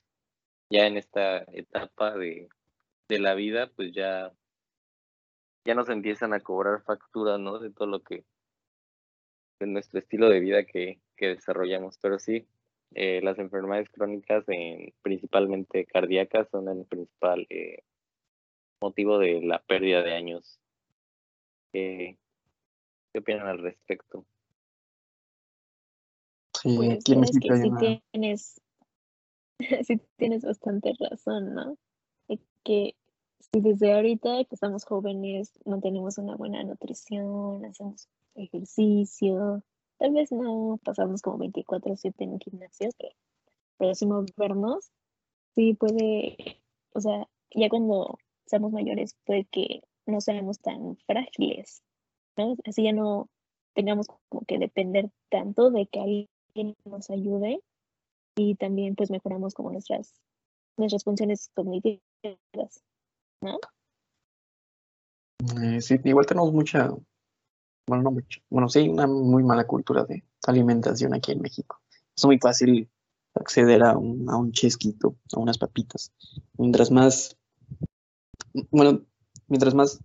ya 0.70 0.88
en 0.88 0.98
esta 0.98 1.40
etapa 1.54 2.16
de, 2.18 2.50
de 3.10 3.20
la 3.20 3.34
vida, 3.34 3.72
pues 3.76 3.92
ya 3.94 4.32
ya 5.66 5.76
nos 5.76 5.90
empiezan 5.90 6.34
a 6.34 6.40
cobrar 6.40 6.84
factura, 6.84 7.38
¿no? 7.38 7.60
De 7.60 7.72
todo 7.72 7.88
lo 7.88 8.02
que, 8.02 8.26
de 9.60 9.68
nuestro 9.68 10.00
estilo 10.00 10.30
de 10.30 10.40
vida 10.40 10.66
que, 10.66 11.00
que 11.16 11.28
desarrollamos. 11.28 11.98
Pero 12.02 12.20
sí, 12.20 12.48
eh, 12.94 13.22
las 13.24 13.40
enfermedades 13.40 13.90
crónicas, 13.90 14.44
en, 14.48 14.94
principalmente 15.02 15.86
cardíacas, 15.86 16.48
son 16.50 16.68
el 16.70 16.86
principal 16.86 17.46
eh, 17.50 17.84
motivo 18.82 19.18
de 19.18 19.42
la 19.42 19.60
pérdida 19.60 20.02
de 20.02 20.14
años. 20.14 20.60
Eh, 21.74 22.18
¿Qué 23.14 23.20
opinan 23.20 23.48
al 23.48 23.60
respecto? 23.60 24.26
Sí, 26.62 26.76
Pues 26.76 27.04
sabes 27.04 27.40
que 27.40 27.56
sí 27.58 27.70
una- 27.70 28.02
tienes, 28.12 28.62
sí 29.88 30.02
tienes 30.18 30.44
bastante 30.44 30.94
razón, 31.00 31.54
¿no? 31.54 31.78
Que 32.64 32.96
si 33.40 33.60
desde 33.60 33.92
ahorita 33.94 34.44
que 34.46 34.54
estamos 34.54 34.86
jóvenes 34.86 35.52
mantenemos 35.66 36.20
una 36.20 36.36
buena 36.36 36.64
nutrición, 36.64 37.66
hacemos 37.66 38.08
ejercicio, 38.36 39.64
tal 40.02 40.14
vez 40.14 40.32
no 40.32 40.80
pasamos 40.84 41.22
como 41.22 41.38
24/7 41.38 42.24
en 42.24 42.32
un 42.32 42.40
gimnasio, 42.40 42.90
pero, 42.98 43.14
pero 43.78 43.94
sí 43.94 44.08
movernos, 44.08 44.92
sí 45.54 45.76
puede, 45.76 46.60
o 46.94 47.00
sea, 47.00 47.28
ya 47.52 47.70
cuando 47.70 48.18
seamos 48.48 48.72
mayores 48.72 49.16
puede 49.26 49.46
que 49.46 49.84
no 50.08 50.20
seamos 50.20 50.60
tan 50.60 50.98
frágiles. 51.06 51.84
Así 52.66 52.84
ya 52.84 52.94
no 52.94 53.30
tengamos 53.76 54.08
como 54.30 54.44
que 54.46 54.58
depender 54.58 55.12
tanto 55.30 55.70
de 55.70 55.86
que 55.86 56.00
alguien 56.00 56.76
nos 56.84 57.12
ayude 57.12 57.62
y 58.36 58.56
también 58.56 58.96
pues 58.96 59.12
mejoramos 59.12 59.54
como 59.54 59.72
nuestras 59.72 60.16
nuestras 60.78 61.04
funciones 61.04 61.52
cognitivas, 61.54 62.02
¿no? 63.42 63.60
eh, 65.62 65.80
sí, 65.80 65.96
igual 66.04 66.26
tenemos 66.26 66.52
mucha, 66.52 66.90
bueno, 67.88 68.04
no 68.04 68.12
mucha, 68.12 68.42
bueno, 68.50 68.70
sí, 68.70 68.88
una 68.88 69.08
muy 69.08 69.44
mala 69.44 69.66
cultura 69.66 70.06
de 70.06 70.24
alimentación 70.46 71.14
aquí 71.14 71.32
en 71.32 71.42
México. 71.42 71.82
Es 72.16 72.26
muy 72.26 72.38
fácil 72.40 72.90
acceder 73.34 73.84
a 73.84 73.98
un, 73.98 74.30
a 74.30 74.38
un 74.38 74.52
chesquito, 74.52 75.16
a 75.34 75.40
unas 75.40 75.58
papitas. 75.58 76.12
Mientras 76.58 76.92
más, 76.92 77.38
bueno, 78.70 79.02
mientras 79.48 79.74
más 79.74 80.00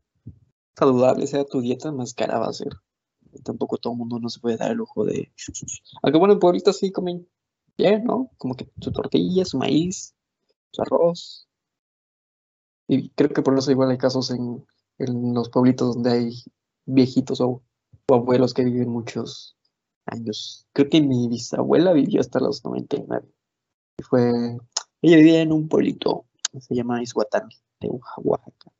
saludable 0.76 1.26
sea 1.26 1.44
tu 1.44 1.60
dieta, 1.60 1.92
más 1.92 2.14
cara 2.14 2.38
va 2.38 2.48
a 2.48 2.52
ser. 2.52 2.72
Tampoco 3.44 3.76
todo 3.76 3.92
el 3.92 3.98
mundo 3.98 4.18
no 4.18 4.28
se 4.28 4.40
puede 4.40 4.56
dar 4.56 4.70
el 4.70 4.78
lujo 4.78 5.04
de... 5.04 5.32
Aunque 6.02 6.18
bueno, 6.18 6.34
en 6.34 6.40
pueblitos 6.40 6.78
sí 6.78 6.90
comen 6.90 7.28
bien, 7.76 8.04
¿no? 8.04 8.30
Como 8.38 8.54
que 8.54 8.70
su 8.80 8.92
tortilla, 8.92 9.44
su 9.44 9.58
maíz, 9.58 10.14
su 10.70 10.82
arroz. 10.82 11.48
Y 12.88 13.10
creo 13.10 13.30
que 13.30 13.42
por 13.42 13.58
eso 13.58 13.70
igual 13.70 13.90
hay 13.90 13.98
casos 13.98 14.30
en, 14.30 14.64
en 14.98 15.34
los 15.34 15.50
pueblitos 15.50 15.94
donde 15.94 16.10
hay 16.10 16.32
viejitos 16.86 17.40
o, 17.40 17.62
o 18.08 18.14
abuelos 18.14 18.54
que 18.54 18.64
viven 18.64 18.88
muchos 18.88 19.56
años. 20.06 20.66
Creo 20.72 20.88
que 20.88 21.00
mi 21.00 21.28
bisabuela 21.28 21.92
vivió 21.92 22.20
hasta 22.20 22.40
los 22.40 22.64
99. 22.64 23.26
Y 23.98 24.02
fue... 24.02 24.58
Ella 25.02 25.16
vivía 25.18 25.42
en 25.42 25.52
un 25.52 25.68
pueblito, 25.68 26.24
se 26.58 26.74
llama 26.74 27.02
Ishuatán, 27.02 27.48
de 27.80 27.90
Oaxaca. 28.22 28.72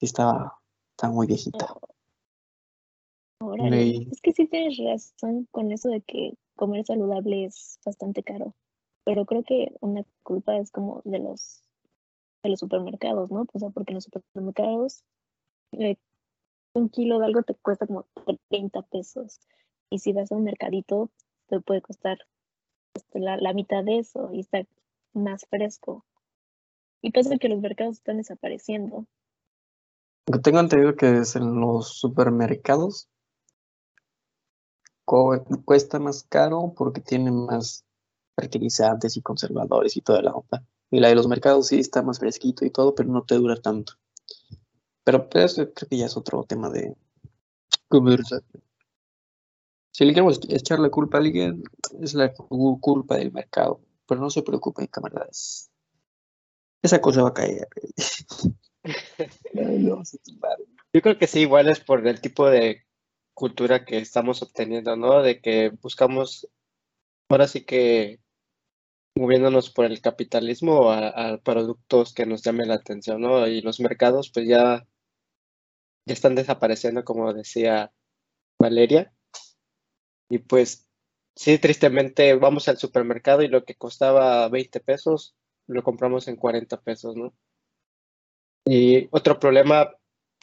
Y 0.00 0.06
estaba, 0.06 0.58
estaba 0.90 1.12
muy 1.12 1.26
viejita. 1.26 1.74
Órale, 3.40 4.08
es 4.10 4.20
que 4.20 4.32
sí 4.32 4.46
tienes 4.46 4.78
razón 4.78 5.46
con 5.50 5.70
eso 5.70 5.88
de 5.90 6.00
que 6.00 6.32
comer 6.56 6.84
saludable 6.84 7.44
es 7.44 7.78
bastante 7.84 8.22
caro, 8.22 8.54
pero 9.04 9.26
creo 9.26 9.42
que 9.42 9.72
una 9.80 10.04
culpa 10.22 10.56
es 10.56 10.70
como 10.70 11.02
de 11.04 11.18
los 11.18 11.62
de 12.42 12.50
los 12.50 12.60
supermercados, 12.60 13.30
¿no? 13.30 13.46
O 13.52 13.58
sea, 13.58 13.70
porque 13.70 13.92
en 13.92 13.96
los 13.96 14.04
supermercados 14.04 15.04
eh, 15.72 15.96
un 16.76 16.88
kilo 16.88 17.18
de 17.18 17.26
algo 17.26 17.42
te 17.42 17.54
cuesta 17.54 17.86
como 17.86 18.06
30 18.50 18.82
pesos 18.82 19.40
y 19.90 19.98
si 19.98 20.12
vas 20.12 20.30
a 20.30 20.36
un 20.36 20.44
mercadito 20.44 21.10
te 21.48 21.60
puede 21.60 21.80
costar 21.80 22.18
este, 22.94 23.20
la, 23.20 23.52
mitad 23.52 23.82
de 23.82 23.98
eso 23.98 24.30
y 24.32 24.40
está 24.40 24.64
más 25.12 25.46
fresco. 25.48 26.04
Y 27.02 27.12
pasa 27.12 27.38
que 27.38 27.48
los 27.48 27.60
mercados 27.60 27.96
están 27.96 28.18
desapareciendo. 28.18 29.06
Tengo 30.42 30.60
entendido 30.60 30.96
que 30.96 31.18
es 31.18 31.36
en 31.36 31.60
los 31.60 31.98
supermercados 31.98 33.08
cuesta 35.64 35.98
más 35.98 36.24
caro 36.24 36.74
porque 36.76 37.00
tienen 37.00 37.46
más 37.46 37.84
fertilizantes 38.34 39.16
y 39.16 39.22
conservadores 39.22 39.96
y 39.96 40.00
toda 40.00 40.20
la 40.20 40.32
onda. 40.32 40.64
Y 40.90 41.00
la 41.00 41.08
de 41.08 41.14
los 41.14 41.28
mercados 41.28 41.68
sí 41.68 41.78
está 41.78 42.02
más 42.02 42.18
fresquito 42.18 42.64
y 42.64 42.70
todo, 42.70 42.94
pero 42.94 43.08
no 43.08 43.22
te 43.22 43.36
dura 43.36 43.56
tanto. 43.56 43.94
Pero 45.06 45.30
pues, 45.30 45.54
creo 45.54 45.88
que 45.90 45.96
ya 45.96 46.04
es 46.04 46.18
otro 46.18 46.44
tema 46.44 46.68
de 46.68 46.94
conversación. 47.88 48.62
Si 49.90 50.04
le 50.04 50.12
queremos 50.12 50.38
echar 50.48 50.78
la 50.78 50.90
culpa 50.90 51.16
a 51.18 51.20
alguien, 51.22 51.64
es 52.00 52.14
la 52.14 52.32
cu- 52.32 52.78
culpa 52.80 53.16
del 53.16 53.32
mercado. 53.32 53.80
Pero 54.06 54.20
no 54.20 54.30
se 54.30 54.44
preocupen, 54.44 54.86
camaradas. 54.86 55.72
Esa 56.82 57.00
cosa 57.00 57.22
va 57.22 57.28
a 57.30 57.34
caer. 57.34 57.68
Yo 60.92 61.02
creo 61.02 61.18
que 61.18 61.26
sí, 61.26 61.40
igual 61.40 61.68
es 61.68 61.80
por 61.80 62.06
el 62.06 62.20
tipo 62.20 62.48
de 62.48 62.84
cultura 63.34 63.84
que 63.84 63.98
estamos 63.98 64.42
obteniendo, 64.42 64.96
¿no? 64.96 65.22
De 65.22 65.40
que 65.40 65.70
buscamos, 65.82 66.48
ahora 67.30 67.48
sí 67.48 67.64
que 67.64 68.20
moviéndonos 69.16 69.70
por 69.70 69.86
el 69.86 70.00
capitalismo 70.00 70.90
a, 70.92 71.08
a 71.08 71.38
productos 71.38 72.14
que 72.14 72.26
nos 72.26 72.42
llamen 72.42 72.68
la 72.68 72.76
atención, 72.76 73.20
¿no? 73.22 73.46
Y 73.48 73.60
los 73.62 73.80
mercados 73.80 74.30
pues 74.32 74.48
ya, 74.48 74.86
ya 76.06 76.14
están 76.14 76.34
desapareciendo, 76.34 77.04
como 77.04 77.32
decía 77.34 77.92
Valeria. 78.58 79.12
Y 80.28 80.38
pues 80.38 80.88
sí, 81.34 81.58
tristemente 81.58 82.34
vamos 82.34 82.68
al 82.68 82.78
supermercado 82.78 83.42
y 83.42 83.48
lo 83.48 83.64
que 83.64 83.74
costaba 83.74 84.48
20 84.48 84.80
pesos 84.80 85.36
lo 85.66 85.82
compramos 85.82 86.28
en 86.28 86.36
40 86.36 86.80
pesos, 86.80 87.16
¿no? 87.16 87.34
Y 88.64 89.08
otro 89.10 89.38
problema 89.38 89.92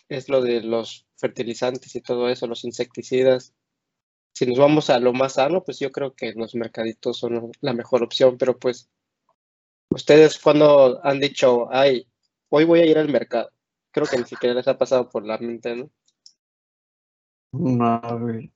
es 0.10 0.30
lo 0.30 0.42
de 0.42 0.62
los 0.62 1.06
fertilizantes 1.16 1.96
y 1.96 2.02
todo 2.02 2.30
eso, 2.30 2.48
los 2.48 2.64
insecticidas. 2.66 3.54
Si 4.34 4.46
nos 4.46 4.58
vamos 4.60 4.90
a 4.90 5.00
lo 5.00 5.14
más 5.14 5.34
sano, 5.34 5.64
pues 5.64 5.80
yo 5.80 5.92
creo 5.92 6.14
que 6.14 6.34
los 6.34 6.56
mercaditos 6.56 7.20
son 7.20 7.52
la 7.62 7.74
mejor 7.74 8.04
opción, 8.04 8.38
pero 8.38 8.58
pues 8.58 8.90
ustedes 9.90 10.40
cuando 10.40 11.00
han 11.06 11.20
dicho, 11.20 11.68
ay, 11.72 12.08
hoy 12.50 12.66
voy 12.66 12.82
a 12.82 12.86
ir 12.86 12.98
al 12.98 13.10
mercado, 13.10 13.50
creo 13.94 14.08
que 14.08 14.18
ni 14.18 14.26
siquiera 14.26 14.56
les 14.56 14.68
ha 14.68 14.78
pasado 14.78 15.10
por 15.10 15.26
la 15.26 15.38
mente, 15.38 15.76
¿no? 15.76 15.90
No, 17.54 18.02
güey. 18.20 18.52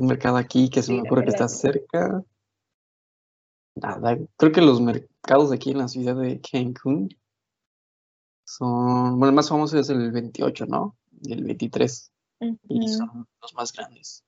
Un 0.00 0.06
mercado 0.08 0.38
aquí 0.38 0.70
que 0.70 0.82
se 0.82 0.88
Sí, 0.88 0.94
me 0.94 1.02
ocurre 1.02 1.24
que 1.24 1.30
está 1.30 1.46
cerca. 1.46 2.24
Nada, 3.76 4.18
creo 4.36 4.52
que 4.52 4.60
los 4.60 4.80
mercados 4.80 5.50
de 5.50 5.56
aquí 5.56 5.70
en 5.70 5.78
la 5.78 5.88
ciudad 5.88 6.16
de 6.16 6.40
Cancún 6.40 7.08
son, 8.44 9.18
bueno, 9.18 9.28
el 9.28 9.34
más 9.34 9.48
famoso 9.48 9.78
es 9.78 9.88
el 9.90 10.10
28, 10.10 10.66
¿no? 10.66 10.96
Y 11.22 11.32
el 11.32 11.44
23, 11.44 12.12
y 12.68 12.88
son 12.88 13.28
los 13.40 13.54
más 13.54 13.72
grandes. 13.72 14.24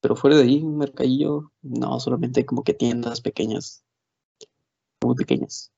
Pero 0.00 0.16
fuera 0.16 0.36
de 0.36 0.44
ahí, 0.44 0.62
un 0.62 0.78
mercadillo, 0.78 1.52
no, 1.62 2.00
solamente 2.00 2.46
como 2.46 2.64
que 2.64 2.74
tiendas 2.74 3.20
pequeñas, 3.20 3.84
muy 5.02 5.14
pequeñas. 5.14 5.72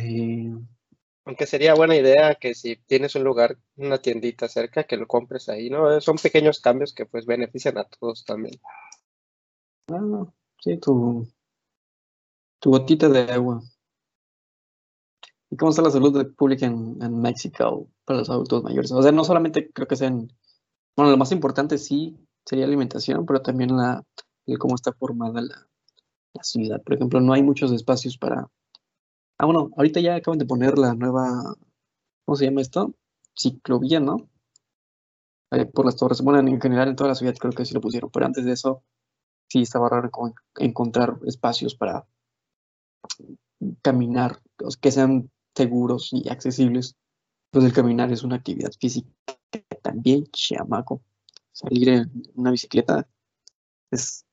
Eh, 0.00 0.52
Aunque 1.26 1.44
sería 1.46 1.74
buena 1.74 1.96
idea 1.96 2.36
que 2.36 2.54
si 2.54 2.76
tienes 2.76 3.16
un 3.16 3.24
lugar, 3.24 3.58
una 3.76 3.98
tiendita 3.98 4.48
cerca, 4.48 4.84
que 4.84 4.96
lo 4.96 5.08
compres 5.08 5.48
ahí, 5.48 5.68
¿no? 5.68 6.00
Son 6.00 6.16
pequeños 6.16 6.60
cambios 6.60 6.94
que 6.94 7.04
pues 7.04 7.26
benefician 7.26 7.76
a 7.78 7.84
todos 7.84 8.24
también. 8.24 8.54
ah, 9.92 10.24
sí, 10.60 10.78
tu, 10.78 11.26
tu 12.60 12.70
gotita 12.70 13.08
de 13.08 13.32
agua. 13.32 13.60
¿Y 15.50 15.56
cómo 15.56 15.70
está 15.70 15.82
la 15.82 15.90
salud 15.90 16.34
pública 16.36 16.66
en, 16.66 16.96
en 17.02 17.20
México 17.20 17.88
para 18.04 18.20
los 18.20 18.30
adultos 18.30 18.62
mayores? 18.62 18.92
O 18.92 19.02
sea, 19.02 19.10
no 19.12 19.24
solamente 19.24 19.70
creo 19.72 19.88
que 19.88 19.96
sean, 19.96 20.28
bueno, 20.96 21.10
lo 21.10 21.16
más 21.16 21.32
importante 21.32 21.78
sí 21.78 22.16
sería 22.44 22.66
alimentación, 22.66 23.26
pero 23.26 23.42
también 23.42 23.76
la, 23.76 24.04
el 24.46 24.58
cómo 24.58 24.76
está 24.76 24.92
formada 24.92 25.40
la, 25.40 25.68
la 26.34 26.42
ciudad. 26.44 26.80
Por 26.82 26.94
ejemplo, 26.94 27.20
no 27.20 27.32
hay 27.32 27.42
muchos 27.42 27.72
espacios 27.72 28.16
para... 28.16 28.48
Ah, 29.38 29.44
bueno, 29.44 29.70
ahorita 29.76 30.00
ya 30.00 30.16
acaban 30.16 30.38
de 30.38 30.46
poner 30.46 30.78
la 30.78 30.94
nueva, 30.94 31.54
¿cómo 32.24 32.36
se 32.36 32.46
llama 32.46 32.62
esto? 32.62 32.94
Ciclovía, 33.34 34.00
¿no? 34.00 34.30
Por 35.74 35.84
las 35.84 35.96
torres. 35.96 36.22
Bueno, 36.22 36.40
en 36.40 36.60
general 36.60 36.88
en 36.88 36.96
toda 36.96 37.08
la 37.10 37.14
ciudad 37.14 37.34
creo 37.38 37.52
que 37.52 37.64
sí 37.64 37.74
lo 37.74 37.80
pusieron, 37.80 38.10
pero 38.10 38.26
antes 38.26 38.44
de 38.44 38.52
eso 38.52 38.82
sí 39.48 39.62
estaba 39.62 39.88
raro 39.88 40.10
encontrar 40.58 41.18
espacios 41.26 41.74
para 41.74 42.06
caminar, 43.82 44.40
que 44.80 44.90
sean 44.90 45.30
seguros 45.54 46.10
y 46.12 46.28
accesibles. 46.28 46.96
Pues 47.50 47.64
el 47.64 47.72
caminar 47.72 48.10
es 48.12 48.22
una 48.22 48.36
actividad 48.36 48.72
física 48.80 49.10
también, 49.82 50.26
chamaco. 50.32 51.02
Salir 51.52 51.88
en 51.90 52.10
una 52.34 52.50
bicicleta 52.50 53.06
es 53.90 54.24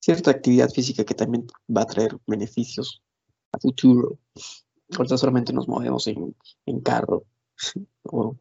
cierta 0.00 0.32
actividad 0.32 0.68
física 0.70 1.04
que 1.04 1.14
también 1.14 1.46
va 1.74 1.82
a 1.82 1.86
traer 1.86 2.18
beneficios 2.26 3.02
futuro. 3.60 4.18
ahorita 4.96 5.16
solamente 5.18 5.52
nos 5.52 5.68
movemos 5.68 6.06
en, 6.06 6.34
en 6.66 6.80
carro. 6.80 7.24
o, 8.04 8.36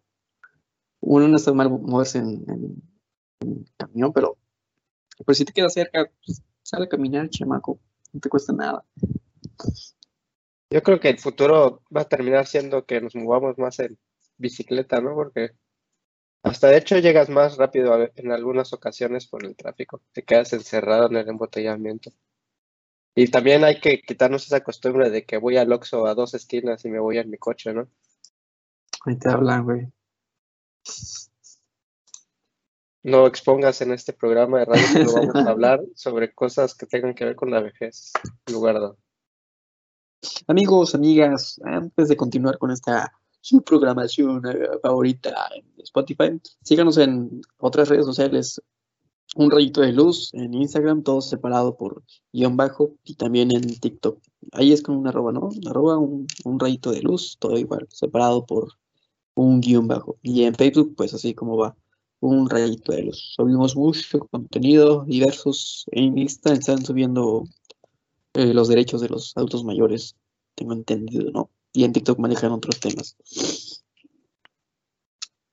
uno 1.01 1.27
no 1.27 1.37
está 1.37 1.53
mal 1.53 1.69
moverse 1.69 2.17
en, 2.19 2.81
camión, 3.77 4.11
pero 4.11 4.37
pues 5.25 5.37
si 5.37 5.45
te 5.45 5.53
quedas 5.53 5.73
cerca, 5.73 6.09
pues, 6.25 6.41
sale 6.63 6.85
a 6.85 6.89
caminar, 6.89 7.29
chamaco, 7.29 7.79
no 8.11 8.19
te 8.19 8.29
cuesta 8.29 8.53
nada. 8.53 8.83
Yo 10.71 10.81
creo 10.81 10.99
que 10.99 11.09
el 11.09 11.19
futuro 11.19 11.83
va 11.95 12.01
a 12.01 12.09
terminar 12.09 12.47
siendo 12.47 12.85
que 12.85 12.99
nos 13.01 13.15
movamos 13.15 13.57
más 13.57 13.79
en 13.79 13.97
bicicleta, 14.37 14.99
¿no? 14.99 15.13
Porque 15.13 15.51
hasta 16.43 16.67
de 16.67 16.77
hecho 16.77 16.97
llegas 16.97 17.29
más 17.29 17.57
rápido 17.57 17.95
en 18.15 18.31
algunas 18.31 18.73
ocasiones 18.73 19.27
por 19.27 19.45
el 19.45 19.55
tráfico. 19.55 20.01
Te 20.11 20.23
quedas 20.23 20.53
encerrado 20.53 21.07
en 21.07 21.17
el 21.17 21.29
embotellamiento. 21.29 22.11
Y 23.15 23.29
también 23.29 23.63
hay 23.63 23.79
que 23.79 24.01
quitarnos 24.01 24.45
esa 24.45 24.61
costumbre 24.61 25.09
de 25.09 25.25
que 25.25 25.37
voy 25.37 25.55
al 25.55 25.71
Oxxo 25.71 26.05
a 26.05 26.13
dos 26.13 26.33
esquinas 26.33 26.83
y 26.83 26.89
me 26.89 26.99
voy 26.99 27.17
en 27.17 27.29
mi 27.29 27.37
coche, 27.37 27.73
¿no? 27.73 27.87
Ahí 29.05 29.17
te 29.17 29.29
hablan, 29.29 29.63
güey. 29.63 29.87
No 33.03 33.25
expongas 33.25 33.81
en 33.81 33.93
este 33.93 34.13
programa 34.13 34.59
de 34.59 34.65
radio 34.65 34.83
que 34.93 35.13
vamos 35.13 35.35
a 35.35 35.49
hablar 35.49 35.81
sobre 35.95 36.33
cosas 36.33 36.75
que 36.75 36.87
tengan 36.87 37.13
que 37.13 37.23
ver 37.23 37.35
con 37.35 37.51
la 37.51 37.61
vejez, 37.61 38.11
lugar 38.51 38.79
de... 38.79 38.91
Amigos, 40.47 40.95
amigas, 40.95 41.61
antes 41.63 42.09
de 42.09 42.17
continuar 42.17 42.57
con 42.57 42.71
esta 42.71 43.13
su 43.45 43.61
programación 43.61 44.41
eh, 44.47 44.79
favorita 44.81 45.49
en 45.55 45.81
Spotify, 45.83 46.41
síganos 46.63 46.97
en 46.97 47.41
otras 47.59 47.89
redes 47.89 48.05
sociales. 48.05 48.59
Un 49.35 49.51
rayito 49.51 49.81
de 49.81 49.91
luz 49.91 50.33
en 50.33 50.53
Instagram, 50.53 51.03
todo 51.03 51.21
separado 51.21 51.77
por 51.77 52.03
guion 52.33 52.57
bajo, 52.57 52.95
y 53.03 53.15
también 53.15 53.51
en 53.51 53.61
TikTok. 53.61 54.19
Ahí 54.53 54.71
es 54.73 54.81
con 54.81 54.95
un 54.95 55.07
arroba, 55.07 55.31
¿no? 55.31 55.49
Arroba 55.69 55.97
un, 55.99 56.25
un 56.45 56.59
rayito 56.59 56.91
de 56.91 57.01
luz, 57.01 57.37
todo 57.39 57.57
igual, 57.57 57.85
separado 57.91 58.45
por 58.45 58.69
un 59.35 59.61
guion 59.61 59.87
bajo. 59.87 60.17
Y 60.23 60.43
en 60.43 60.55
Facebook, 60.55 60.95
pues 60.95 61.13
así 61.13 61.33
como 61.33 61.57
va, 61.57 61.75
un 62.21 62.49
rayito 62.49 62.91
de 62.91 63.03
luz. 63.03 63.33
Subimos 63.35 63.75
mucho 63.75 64.19
contenido 64.31 65.05
diversos. 65.05 65.85
En 65.91 66.17
Insta 66.17 66.53
están 66.53 66.83
subiendo 66.83 67.43
eh, 68.33 68.53
los 68.53 68.67
derechos 68.67 69.01
de 69.01 69.09
los 69.09 69.35
adultos 69.37 69.63
mayores, 69.63 70.15
tengo 70.55 70.73
entendido, 70.73 71.31
¿no? 71.31 71.49
Y 71.73 71.83
en 71.83 71.93
TikTok 71.93 72.19
manejan 72.19 72.51
otros 72.51 72.79
temas. 72.79 73.17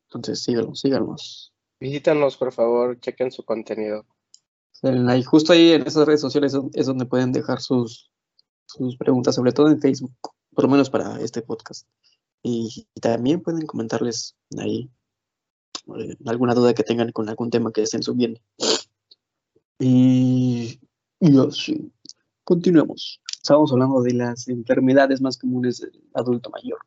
Entonces, 0.07 0.43
síganos, 0.43 0.81
síganos. 0.81 1.52
Visítanos, 1.83 2.37
por 2.37 2.53
favor, 2.53 3.01
chequen 3.01 3.33
su 3.33 3.43
contenido. 3.45 4.07
En 4.83 5.09
ahí- 5.11 5.25
justo 5.25 5.53
ahí 5.53 5.73
en 5.73 5.85
esas 5.85 6.07
redes 6.07 6.21
sociales 6.21 6.57
es- 6.75 6.87
donde 6.87 7.07
pueden 7.07 7.33
dejar 7.33 7.61
sus, 7.61 8.11
sus 8.67 8.97
preguntas, 8.97 9.35
sobre 9.35 9.53
todo 9.53 9.69
en 9.69 9.81
Facebook, 9.81 10.13
por 10.55 10.65
lo 10.65 10.71
menos 10.71 10.89
para 10.91 11.21
este 11.21 11.43
podcast. 11.43 11.89
Y, 12.43 12.87
y 12.95 13.01
también 13.01 13.41
pueden 13.41 13.67
comentarles 13.67 14.37
ahí 14.59 14.89
eh, 15.99 16.17
alguna 16.27 16.55
duda 16.55 16.73
que 16.73 16.85
tengan 16.85 17.11
con 17.11 17.29
algún 17.29 17.51
tema 17.51 17.73
que 17.73 17.83
estén 17.83 18.03
subiendo. 18.05 18.41
Y, 19.81 20.79
y 21.19 21.39
así, 21.41 21.93
continuemos. 22.45 23.21
Estamos 23.43 23.73
hablando 23.73 24.03
de 24.03 24.15
las 24.15 24.47
enfermedades 24.47 25.21
más 25.21 25.37
comunes 25.37 25.81
del 25.81 26.01
adulto 26.15 26.49
mayor. 26.51 26.79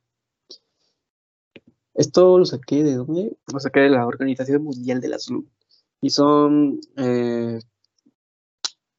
Esto 1.95 2.37
lo 2.37 2.45
saqué 2.45 2.83
de 2.83 2.95
dónde? 2.95 3.37
Lo 3.51 3.59
saqué 3.59 3.79
de 3.81 3.89
la 3.89 4.05
Organización 4.05 4.63
Mundial 4.63 4.99
de 5.01 5.07
la 5.09 5.19
Salud. 5.19 5.45
Y 6.01 6.09
son 6.09 6.79
eh, 6.97 7.59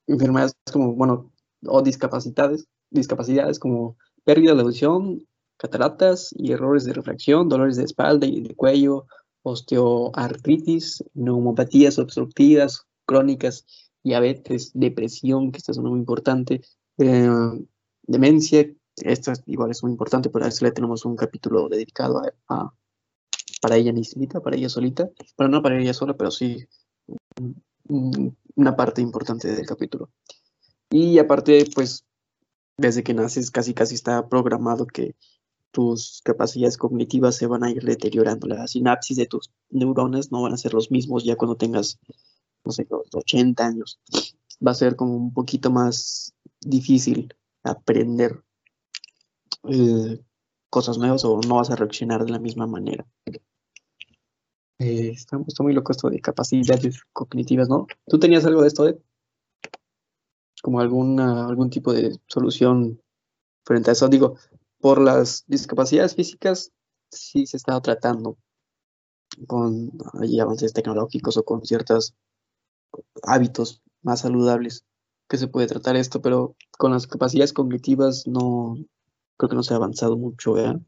enfermedades 0.07 0.55
como, 0.73 0.95
bueno, 0.95 1.31
o 1.67 1.83
discapacidades, 1.83 2.67
discapacidades 2.91 3.59
como 3.59 3.97
pérdida 4.25 4.55
de 4.55 4.62
audición, 4.62 5.26
cataratas 5.59 6.35
y 6.37 6.53
errores 6.53 6.85
de 6.85 6.95
refracción, 6.95 7.49
dolores 7.49 7.76
de 7.76 7.85
espalda 7.85 8.26
y 8.26 8.41
de 8.41 8.55
cuello, 8.55 9.07
osteoartritis, 9.43 11.05
neumopatías 11.15 11.99
obstructivas, 11.99 12.87
crónicas, 13.06 13.65
diabetes, 14.02 14.71
depresión, 14.75 15.52
que 15.52 15.59
esta 15.59 15.73
es 15.73 15.78
muy 15.78 15.99
importante, 15.99 16.63
eh, 16.99 17.28
demencia, 18.02 18.67
esta 18.97 19.32
es- 19.32 19.43
igual 19.47 19.71
es 19.71 19.82
muy 19.82 19.93
importante, 19.93 20.30
pero 20.30 20.45
a 20.45 20.49
eso 20.49 20.65
le 20.65 20.73
tenemos 20.73 21.04
un 21.04 21.17
capítulo 21.17 21.69
dedicado 21.69 22.23
a- 22.49 22.73
para 23.61 23.76
ella 23.76 23.93
solita, 24.04 24.41
para 24.41 24.56
ella 24.56 24.69
solita, 24.69 25.11
bueno, 25.37 25.56
no 25.56 25.63
para 25.63 25.80
ella 25.80 25.95
sola, 25.95 26.17
pero 26.17 26.30
sí 26.30 26.67
mm, 27.89 28.28
una 28.56 28.76
parte 28.76 29.02
importante 29.02 29.54
del 29.54 29.67
capítulo. 29.67 30.11
Y 30.91 31.19
aparte, 31.19 31.67
pues, 31.75 32.04
desde 32.76 33.02
que 33.02 33.15
naces 33.15 33.50
casi 33.50 33.75
casi 33.75 33.95
está 33.95 34.28
programado 34.28 34.87
que 34.87 35.15
tus 35.71 36.23
capacidades 36.25 36.78
cognitivas 36.78 37.37
se 37.37 37.47
van 37.47 37.65
a 37.65 37.71
ir 37.71 37.82
deteriorando. 37.82 38.47
La 38.47 38.67
sinapsis 38.67 39.17
de 39.17 39.26
tus 39.26 39.50
neuronas 39.71 40.32
no 40.32 40.43
van 40.43 40.54
a 40.54 40.56
ser 40.56 40.73
los 40.73 40.91
mismos 40.91 41.25
ya 41.25 41.37
cuando 41.37 41.56
tengas, 41.56 41.99
no 42.65 42.73
sé, 42.73 42.87
los 42.89 43.09
80 43.13 43.67
años. 43.67 44.00
Va 44.67 44.71
a 44.71 44.75
ser 44.75 44.97
como 44.97 45.17
un 45.17 45.35
poquito 45.35 45.71
más 45.71 46.32
difícil 46.61 47.35
aprender 47.63 48.43
eh, 49.69 50.19
cosas 50.76 50.99
nuevas 50.99 51.25
o 51.25 51.41
no 51.49 51.54
vas 51.54 51.71
a 51.71 51.76
reaccionar 51.76 52.23
de 52.23 52.30
la 52.30 52.39
misma 52.39 52.67
manera. 52.67 53.06
Eh, 54.78 55.08
está, 55.08 55.39
muy 55.60 55.73
loco 55.73 55.91
esto 55.91 56.10
de 56.10 56.21
capacidades 56.21 57.02
cognitivas, 57.15 57.71
¿no? 57.71 57.86
¿Tú 58.06 58.19
tenías 58.19 58.45
algo 58.45 58.60
de 58.60 58.69
esto? 58.69 58.95
Como 60.62 60.78
alguna, 60.80 61.47
algún 61.47 61.71
tipo 61.71 61.95
de 61.95 62.21
solución 62.26 63.00
frente 63.65 63.89
a 63.89 63.93
eso? 63.95 64.06
Digo, 64.08 64.36
por 64.78 65.00
las 65.00 65.45
discapacidades 65.47 66.15
físicas 66.15 66.73
sí 67.10 67.47
se 67.47 67.56
está 67.56 67.80
tratando 67.80 68.36
con 69.47 69.93
avances 70.39 70.75
tecnológicos 70.75 71.39
o 71.39 71.43
con 71.43 71.65
ciertos 71.65 72.15
hábitos 73.23 73.80
más 74.02 74.21
saludables 74.21 74.84
que 75.26 75.39
se 75.39 75.49
puede 75.49 75.69
tratar 75.69 75.97
esto, 75.97 76.21
pero 76.21 76.54
con 76.76 76.93
las 76.93 77.06
capacidades 77.06 77.54
cognitivas 77.54 78.26
no 78.26 78.76
creo 79.36 79.49
que 79.49 79.56
no 79.56 79.62
se 79.62 79.75
ha 79.75 79.76
avanzado 79.76 80.16
mucho, 80.16 80.54
¿verdad? 80.54 80.80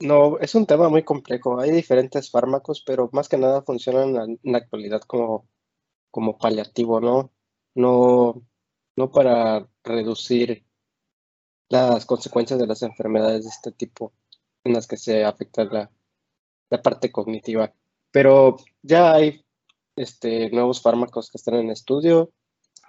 No, 0.00 0.38
es 0.40 0.54
un 0.54 0.66
tema 0.66 0.88
muy 0.88 1.04
complejo. 1.04 1.60
Hay 1.60 1.70
diferentes 1.70 2.30
fármacos, 2.30 2.82
pero 2.84 3.08
más 3.12 3.28
que 3.28 3.38
nada 3.38 3.62
funcionan 3.62 4.16
en 4.42 4.52
la, 4.52 4.58
actualidad 4.58 5.00
como, 5.02 5.48
como 6.10 6.38
paliativo, 6.38 7.00
¿no? 7.00 7.32
No, 7.74 8.42
no 8.96 9.10
para 9.12 9.68
reducir 9.84 10.66
las 11.68 12.04
consecuencias 12.04 12.58
de 12.58 12.66
las 12.66 12.82
enfermedades 12.82 13.44
de 13.44 13.50
este 13.50 13.72
tipo 13.72 14.12
en 14.64 14.74
las 14.74 14.86
que 14.86 14.96
se 14.96 15.24
afecta 15.24 15.64
la, 15.64 15.90
la 16.70 16.82
parte 16.82 17.12
cognitiva. 17.12 17.72
Pero 18.10 18.56
ya 18.82 19.14
hay 19.14 19.44
este, 19.96 20.50
nuevos 20.50 20.82
fármacos 20.82 21.30
que 21.30 21.38
están 21.38 21.54
en 21.54 21.70
estudio 21.70 22.32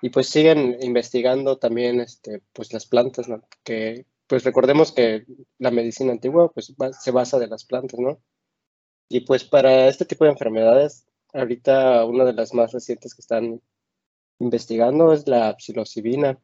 y 0.03 0.09
pues 0.09 0.27
siguen 0.27 0.77
investigando 0.81 1.57
también 1.57 2.01
este, 2.01 2.41
pues 2.51 2.73
las 2.73 2.85
plantas, 2.85 3.29
¿no? 3.29 3.41
Que 3.63 4.05
pues 4.27 4.43
recordemos 4.43 4.91
que 4.91 5.25
la 5.59 5.71
medicina 5.71 6.11
antigua 6.11 6.51
pues 6.51 6.73
se 6.99 7.11
basa 7.11 7.39
de 7.39 7.47
las 7.47 7.63
plantas, 7.63 7.97
¿no? 8.01 8.19
Y 9.07 9.21
pues 9.21 9.45
para 9.45 9.87
este 9.87 10.03
tipo 10.03 10.25
de 10.25 10.31
enfermedades, 10.31 11.05
ahorita 11.31 12.03
una 12.03 12.25
de 12.25 12.33
las 12.33 12.53
más 12.53 12.73
recientes 12.73 13.15
que 13.15 13.21
están 13.21 13.61
investigando 14.39 15.13
es 15.13 15.25
la 15.25 15.55
psilocibina, 15.57 16.37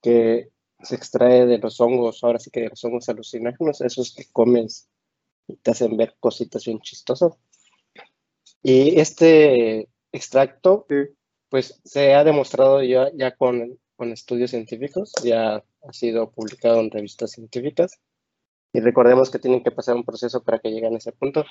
que 0.00 0.48
se 0.80 0.94
extrae 0.94 1.44
de 1.44 1.58
los 1.58 1.78
hongos, 1.82 2.24
ahora 2.24 2.38
sí 2.38 2.50
que 2.50 2.62
de 2.62 2.68
los 2.70 2.82
hongos 2.86 3.06
alucinógenos, 3.10 3.82
esos 3.82 4.14
que 4.14 4.24
comes 4.32 4.88
y 5.46 5.56
te 5.56 5.72
hacen 5.72 5.98
ver 5.98 6.16
cositas 6.20 6.64
bien 6.64 6.80
chistosas. 6.80 7.34
Y 8.62 8.98
este 8.98 9.90
extracto, 10.10 10.86
pues 11.54 11.80
se 11.84 12.14
ha 12.14 12.24
demostrado 12.24 12.82
ya, 12.82 13.12
ya 13.14 13.36
con, 13.36 13.78
con 13.94 14.10
estudios 14.10 14.50
científicos, 14.50 15.12
ya 15.22 15.62
ha 15.82 15.92
sido 15.92 16.32
publicado 16.32 16.80
en 16.80 16.90
revistas 16.90 17.30
científicas. 17.30 18.00
Y 18.72 18.80
recordemos 18.80 19.30
que 19.30 19.38
tienen 19.38 19.62
que 19.62 19.70
pasar 19.70 19.94
un 19.94 20.04
proceso 20.04 20.42
para 20.42 20.58
que 20.58 20.70
lleguen 20.70 20.96
a 20.96 20.98
ese 20.98 21.12
punto, 21.12 21.44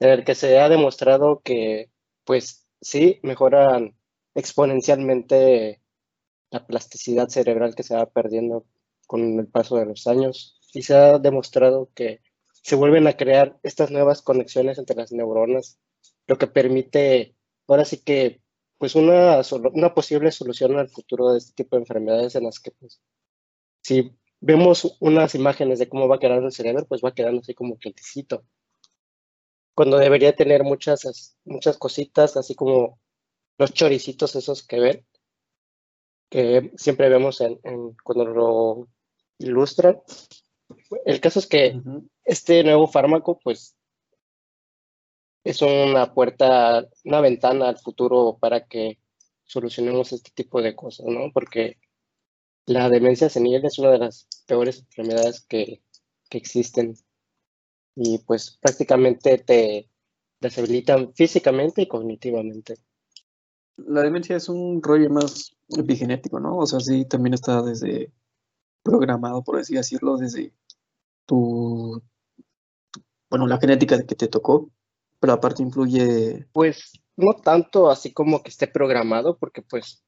en 0.00 0.08
el 0.08 0.24
que 0.24 0.34
se 0.34 0.58
ha 0.58 0.68
demostrado 0.68 1.42
que, 1.44 1.92
pues 2.24 2.66
sí, 2.80 3.20
mejoran 3.22 3.96
exponencialmente 4.34 5.80
la 6.50 6.66
plasticidad 6.66 7.28
cerebral 7.28 7.76
que 7.76 7.84
se 7.84 7.94
va 7.94 8.06
perdiendo 8.06 8.66
con 9.06 9.38
el 9.38 9.46
paso 9.46 9.76
de 9.76 9.86
los 9.86 10.08
años. 10.08 10.58
Y 10.74 10.82
se 10.82 10.96
ha 10.96 11.20
demostrado 11.20 11.88
que 11.94 12.20
se 12.50 12.74
vuelven 12.74 13.06
a 13.06 13.16
crear 13.16 13.60
estas 13.62 13.92
nuevas 13.92 14.22
conexiones 14.22 14.78
entre 14.78 14.96
las 14.96 15.12
neuronas, 15.12 15.78
lo 16.26 16.36
que 16.36 16.48
permite, 16.48 17.36
ahora 17.68 17.84
sí 17.84 17.98
que, 17.98 18.40
pues 18.78 18.94
una, 18.94 19.40
una 19.74 19.94
posible 19.94 20.32
solución 20.32 20.78
al 20.78 20.88
futuro 20.88 21.32
de 21.32 21.38
este 21.38 21.52
tipo 21.54 21.76
de 21.76 21.82
enfermedades 21.82 22.34
en 22.36 22.44
las 22.44 22.60
que, 22.60 22.72
pues, 22.72 23.00
si 23.82 24.12
vemos 24.40 24.96
unas 25.00 25.34
imágenes 25.36 25.78
de 25.80 25.88
cómo 25.88 26.08
va 26.08 26.18
quedando 26.20 26.46
el 26.46 26.52
cerebro, 26.52 26.86
pues 26.86 27.02
va 27.04 27.14
quedando 27.14 27.40
así 27.42 27.54
como 27.54 27.78
quietecito. 27.78 28.44
Cuando 29.76 29.98
debería 29.98 30.34
tener 30.34 30.64
muchas, 30.64 31.04
as- 31.06 31.36
muchas 31.44 31.78
cositas, 31.78 32.36
así 32.36 32.56
como 32.56 32.98
los 33.58 33.72
choricitos 33.74 34.36
esos 34.36 34.66
que 34.66 34.80
ven, 34.80 35.06
que 36.30 36.72
siempre 36.76 37.08
vemos 37.08 37.40
en, 37.40 37.58
en- 37.64 37.94
cuando 38.04 38.24
lo 38.26 38.88
ilustran. 39.38 40.00
El 41.04 41.20
caso 41.20 41.38
es 41.38 41.46
que 41.46 41.76
Ujú. 41.76 42.08
este 42.24 42.62
nuevo 42.64 42.86
fármaco, 42.88 43.38
pues, 43.42 43.76
es 45.46 45.62
una 45.62 46.12
puerta, 46.12 46.88
una 47.04 47.20
ventana 47.20 47.68
al 47.68 47.78
futuro 47.78 48.36
para 48.40 48.66
que 48.66 48.98
solucionemos 49.44 50.12
este 50.12 50.32
tipo 50.34 50.60
de 50.60 50.74
cosas, 50.74 51.06
¿no? 51.06 51.30
Porque 51.32 51.78
la 52.66 52.88
demencia 52.88 53.28
senil 53.28 53.64
es 53.64 53.78
una 53.78 53.92
de 53.92 53.98
las 53.98 54.26
peores 54.48 54.80
enfermedades 54.80 55.46
que, 55.46 55.82
que 56.28 56.38
existen 56.38 56.96
y 57.94 58.18
pues 58.18 58.58
prácticamente 58.60 59.38
te 59.38 59.88
deshabilitan 60.40 61.14
físicamente 61.14 61.82
y 61.82 61.86
cognitivamente. 61.86 62.74
La 63.76 64.02
demencia 64.02 64.36
es 64.36 64.48
un 64.48 64.82
rollo 64.82 65.10
más 65.10 65.56
epigenético, 65.68 66.40
¿no? 66.40 66.56
O 66.58 66.66
sea, 66.66 66.80
sí, 66.80 67.04
también 67.04 67.34
está 67.34 67.62
desde 67.62 68.12
programado, 68.82 69.44
por 69.44 69.60
así 69.60 69.76
decirlo, 69.76 70.16
desde 70.16 70.52
tu, 71.24 72.02
bueno, 73.30 73.46
la 73.46 73.58
genética 73.58 74.04
que 74.04 74.16
te 74.16 74.26
tocó, 74.26 74.70
pero 75.20 75.32
aparte 75.34 75.62
influye, 75.62 76.46
Pues 76.52 76.92
no 77.16 77.32
tanto 77.34 77.90
así 77.90 78.12
como 78.12 78.42
que 78.42 78.50
esté 78.50 78.66
programado, 78.66 79.38
porque 79.38 79.62
pues 79.62 80.04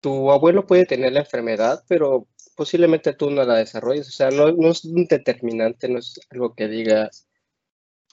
tu 0.00 0.30
abuelo 0.30 0.66
puede 0.66 0.86
tener 0.86 1.12
la 1.12 1.20
enfermedad, 1.20 1.82
pero 1.88 2.28
posiblemente 2.56 3.14
tú 3.14 3.30
no 3.30 3.44
la 3.44 3.56
desarrolles. 3.56 4.08
O 4.08 4.12
sea, 4.12 4.30
no, 4.30 4.52
no 4.52 4.70
es 4.70 4.84
un 4.84 5.06
determinante, 5.06 5.88
no 5.88 5.98
es 5.98 6.20
algo 6.30 6.54
que 6.54 6.68
digas, 6.68 7.26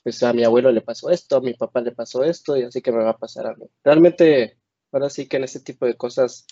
pues 0.04 0.24
a 0.24 0.34
mi 0.34 0.44
abuelo 0.44 0.72
le 0.72 0.82
pasó 0.82 1.10
esto, 1.10 1.38
a 1.38 1.42
mi 1.42 1.54
papá 1.54 1.82
le 1.82 1.92
pasó 1.92 2.24
esto, 2.24 2.58
y 2.58 2.64
así 2.64 2.82
que 2.82 2.92
me 2.92 3.04
va 3.04 3.12
a 3.12 3.18
pasar 3.18 3.48
a 3.48 3.56
mí. 3.56 3.66
Realmente, 3.84 4.58
ahora 4.92 5.10
sí 5.10 5.28
que 5.28 5.38
en 5.38 5.44
este 5.44 5.60
tipo 5.60 5.86
de 5.86 5.96
cosas 5.96 6.46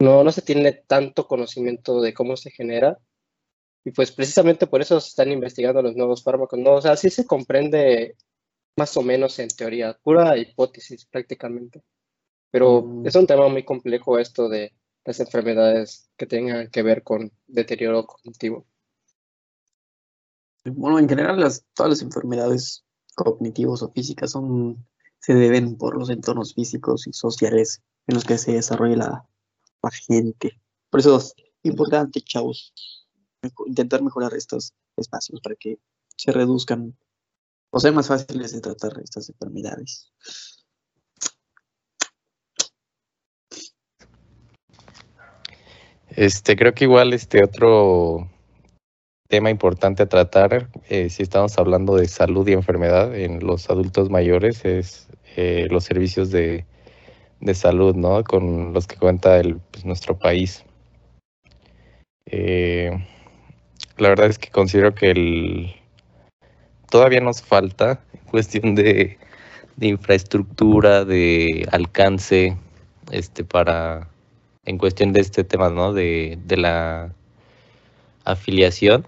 no, 0.00 0.24
no 0.24 0.32
se 0.32 0.42
tiene 0.42 0.72
tanto 0.72 1.26
conocimiento 1.26 2.00
de 2.00 2.14
cómo 2.14 2.36
se 2.36 2.50
genera. 2.50 2.98
Y 3.84 3.92
pues 3.92 4.12
precisamente 4.12 4.66
por 4.66 4.82
eso 4.82 5.00
se 5.00 5.08
están 5.08 5.32
investigando 5.32 5.82
los 5.82 5.96
nuevos 5.96 6.22
fármacos. 6.22 6.58
No, 6.58 6.74
o 6.74 6.82
sea, 6.82 6.96
sí 6.96 7.10
se 7.10 7.26
comprende 7.26 8.16
más 8.78 8.96
o 8.96 9.02
menos 9.02 9.38
en 9.40 9.48
teoría, 9.48 9.98
pura 10.02 10.36
hipótesis 10.38 11.04
prácticamente. 11.06 11.82
Pero 12.50 12.82
Mm. 12.82 13.06
es 13.06 13.14
un 13.16 13.26
tema 13.26 13.48
muy 13.48 13.64
complejo 13.64 14.18
esto 14.18 14.48
de 14.48 14.72
las 15.04 15.18
enfermedades 15.20 16.10
que 16.16 16.26
tengan 16.26 16.70
que 16.70 16.82
ver 16.82 17.02
con 17.02 17.32
deterioro 17.46 18.06
cognitivo. 18.06 18.66
bueno, 20.64 20.98
en 20.98 21.08
general 21.08 21.40
las, 21.40 21.64
todas 21.74 21.90
las 21.90 22.02
enfermedades 22.02 22.84
cognitivas 23.14 23.82
o 23.82 23.90
físicas 23.90 24.32
son, 24.32 24.86
se 25.18 25.34
deben 25.34 25.76
por 25.78 25.96
los 25.96 26.10
entornos 26.10 26.54
físicos 26.54 27.06
y 27.06 27.12
sociales 27.12 27.82
en 28.06 28.14
los 28.16 28.24
que 28.24 28.36
se 28.36 28.52
desarrolla 28.52 28.96
la, 28.96 29.28
la 29.82 29.90
gente. 29.90 30.60
Por 30.90 31.00
eso 31.00 31.16
es 31.16 31.34
importante, 31.62 32.20
chavos, 32.20 32.74
intentar 33.66 34.02
mejorar 34.02 34.34
estos 34.34 34.74
espacios 34.96 35.40
para 35.40 35.54
que 35.56 35.78
se 36.16 36.32
reduzcan 36.32 36.96
o 37.78 37.80
sean 37.80 37.94
más 37.94 38.08
fáciles 38.08 38.50
de 38.52 38.60
tratar 38.60 38.90
estas 39.00 39.28
enfermedades. 39.28 40.12
Este, 46.08 46.56
creo 46.56 46.74
que 46.74 46.86
igual 46.86 47.12
este 47.12 47.44
otro 47.44 48.28
tema 49.28 49.50
importante 49.50 50.02
a 50.02 50.08
tratar, 50.08 50.68
eh, 50.88 51.08
si 51.08 51.22
estamos 51.22 51.56
hablando 51.56 51.94
de 51.94 52.08
salud 52.08 52.48
y 52.48 52.52
enfermedad 52.54 53.14
en 53.14 53.46
los 53.46 53.70
adultos 53.70 54.10
mayores, 54.10 54.64
es 54.64 55.06
eh, 55.36 55.68
los 55.70 55.84
servicios 55.84 56.32
de, 56.32 56.66
de 57.38 57.54
salud, 57.54 57.94
¿no? 57.94 58.24
Con 58.24 58.72
los 58.72 58.88
que 58.88 58.96
cuenta 58.96 59.38
el, 59.38 59.60
pues, 59.70 59.84
nuestro 59.84 60.18
país. 60.18 60.64
Eh, 62.26 62.90
la 63.98 64.08
verdad 64.08 64.26
es 64.26 64.38
que 64.40 64.50
considero 64.50 64.96
que 64.96 65.12
el, 65.12 65.77
todavía 66.90 67.20
nos 67.20 67.42
falta 67.42 68.00
en 68.12 68.20
cuestión 68.30 68.74
de, 68.74 69.18
infraestructura, 69.80 71.04
de 71.04 71.66
alcance, 71.72 72.56
este, 73.10 73.44
para, 73.44 74.08
en 74.64 74.78
cuestión 74.78 75.12
de 75.12 75.20
este 75.20 75.44
tema, 75.44 75.70
¿no? 75.70 75.92
De, 75.92 76.38
de 76.44 76.56
la 76.56 77.12
afiliación 78.24 79.06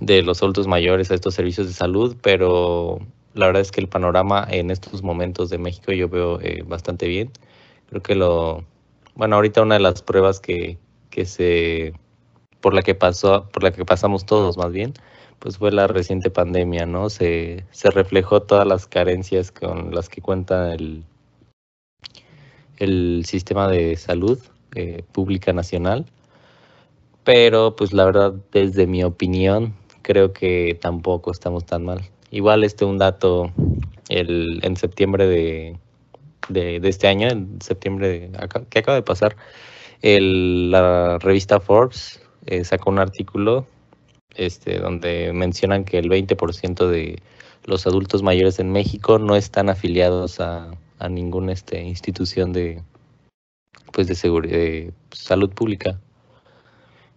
de 0.00 0.22
los 0.22 0.42
adultos 0.42 0.66
mayores 0.66 1.10
a 1.10 1.14
estos 1.14 1.34
servicios 1.34 1.66
de 1.66 1.72
salud, 1.74 2.16
pero 2.22 3.00
la 3.34 3.46
verdad 3.46 3.62
es 3.62 3.70
que 3.70 3.80
el 3.80 3.88
panorama 3.88 4.46
en 4.50 4.70
estos 4.70 5.02
momentos 5.02 5.50
de 5.50 5.58
México 5.58 5.92
yo 5.92 6.08
veo 6.08 6.40
eh, 6.40 6.62
bastante 6.66 7.06
bien. 7.06 7.30
Creo 7.88 8.02
que 8.02 8.14
lo, 8.14 8.64
bueno, 9.14 9.36
ahorita 9.36 9.62
una 9.62 9.74
de 9.74 9.80
las 9.80 10.02
pruebas 10.02 10.40
que, 10.40 10.78
que 11.10 11.26
se, 11.26 11.92
por 12.60 12.74
la 12.74 12.82
que 12.82 12.94
pasó, 12.94 13.48
por 13.52 13.62
la 13.62 13.72
que 13.72 13.84
pasamos 13.84 14.24
todos 14.26 14.56
más 14.56 14.72
bien, 14.72 14.94
pues 15.40 15.56
fue 15.56 15.72
la 15.72 15.86
reciente 15.86 16.30
pandemia, 16.30 16.86
¿no? 16.86 17.08
Se, 17.08 17.64
reflejó 17.82 18.42
todas 18.42 18.66
las 18.66 18.86
carencias 18.86 19.50
con 19.50 19.92
las 19.94 20.08
que 20.08 20.20
cuenta 20.20 20.74
el, 20.74 21.02
el 22.76 23.24
sistema 23.26 23.66
de 23.66 23.96
salud 23.96 24.38
eh, 24.74 25.02
pública 25.12 25.52
nacional. 25.52 26.04
Pero 27.24 27.74
pues 27.74 27.92
la 27.92 28.04
verdad, 28.04 28.34
desde 28.52 28.86
mi 28.86 29.02
opinión, 29.02 29.74
creo 30.02 30.32
que 30.34 30.78
tampoco 30.80 31.32
estamos 31.32 31.64
tan 31.64 31.84
mal. 31.84 32.02
Igual 32.30 32.62
este 32.62 32.84
un 32.84 32.98
dato, 32.98 33.50
el, 34.10 34.60
en 34.62 34.76
septiembre 34.76 35.26
de, 35.26 35.78
de, 36.50 36.80
este 36.84 37.08
año, 37.08 37.28
en 37.28 37.60
septiembre 37.62 38.08
de, 38.08 38.48
que 38.68 38.78
acaba 38.78 38.94
de 38.94 39.02
pasar, 39.02 39.36
el- 40.02 40.70
la 40.70 41.18
revista 41.18 41.60
Forbes 41.60 42.20
eh, 42.46 42.62
sacó 42.64 42.90
un 42.90 42.98
artículo 42.98 43.66
este, 44.34 44.78
donde 44.78 45.32
mencionan 45.32 45.84
que 45.84 45.98
el 45.98 46.08
20% 46.08 46.88
de 46.88 47.22
los 47.64 47.86
adultos 47.86 48.22
mayores 48.22 48.58
en 48.58 48.72
México 48.72 49.18
no 49.18 49.36
están 49.36 49.68
afiliados 49.68 50.40
a, 50.40 50.70
a 50.98 51.08
ninguna 51.08 51.52
este, 51.52 51.82
institución 51.82 52.52
de, 52.52 52.82
pues 53.92 54.06
de, 54.06 54.92
salud 55.12 55.50
pública. 55.50 55.98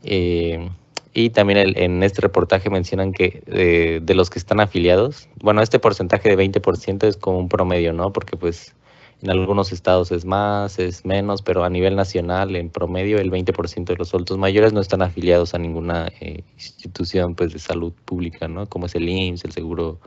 Eh, 0.03 0.69
y 1.13 1.29
también 1.29 1.59
el- 1.59 1.77
en 1.77 2.01
este 2.03 2.21
reportaje 2.21 2.69
mencionan 2.69 3.13
que 3.13 3.43
eh, 3.47 3.99
de 4.01 4.15
los 4.15 4.29
que 4.29 4.39
están 4.39 4.59
afiliados, 4.59 5.29
bueno, 5.41 5.61
este 5.61 5.79
porcentaje 5.79 6.29
de 6.29 6.35
20% 6.35 7.07
es 7.07 7.17
como 7.17 7.39
un 7.39 7.49
promedio, 7.49 7.93
¿no? 7.93 8.11
Porque 8.11 8.35
pues 8.35 8.75
en 9.23 9.29
algunos 9.29 9.71
estados 9.71 10.11
es 10.11 10.25
más, 10.25 10.79
es 10.79 11.05
menos, 11.05 11.41
pero 11.41 11.63
a 11.63 11.69
nivel 11.69 11.95
nacional, 11.95 12.57
en 12.57 12.69
promedio, 12.69 13.19
el 13.19 13.31
20% 13.31 13.85
de 13.85 13.95
los 13.95 14.13
adultos 14.13 14.37
mayores 14.37 14.73
no 14.73 14.81
están 14.81 15.01
afiliados 15.01 15.53
a 15.53 15.59
ninguna 15.59 16.11
eh, 16.19 16.43
institución 16.55 17.33
pues 17.33 17.53
de 17.53 17.59
salud 17.59 17.93
pública, 18.03 18.49
¿no? 18.49 18.67
Como 18.67 18.87
es 18.87 18.95
el 18.95 19.07
IMSS, 19.07 19.45
el 19.45 19.51
seguro, 19.53 19.99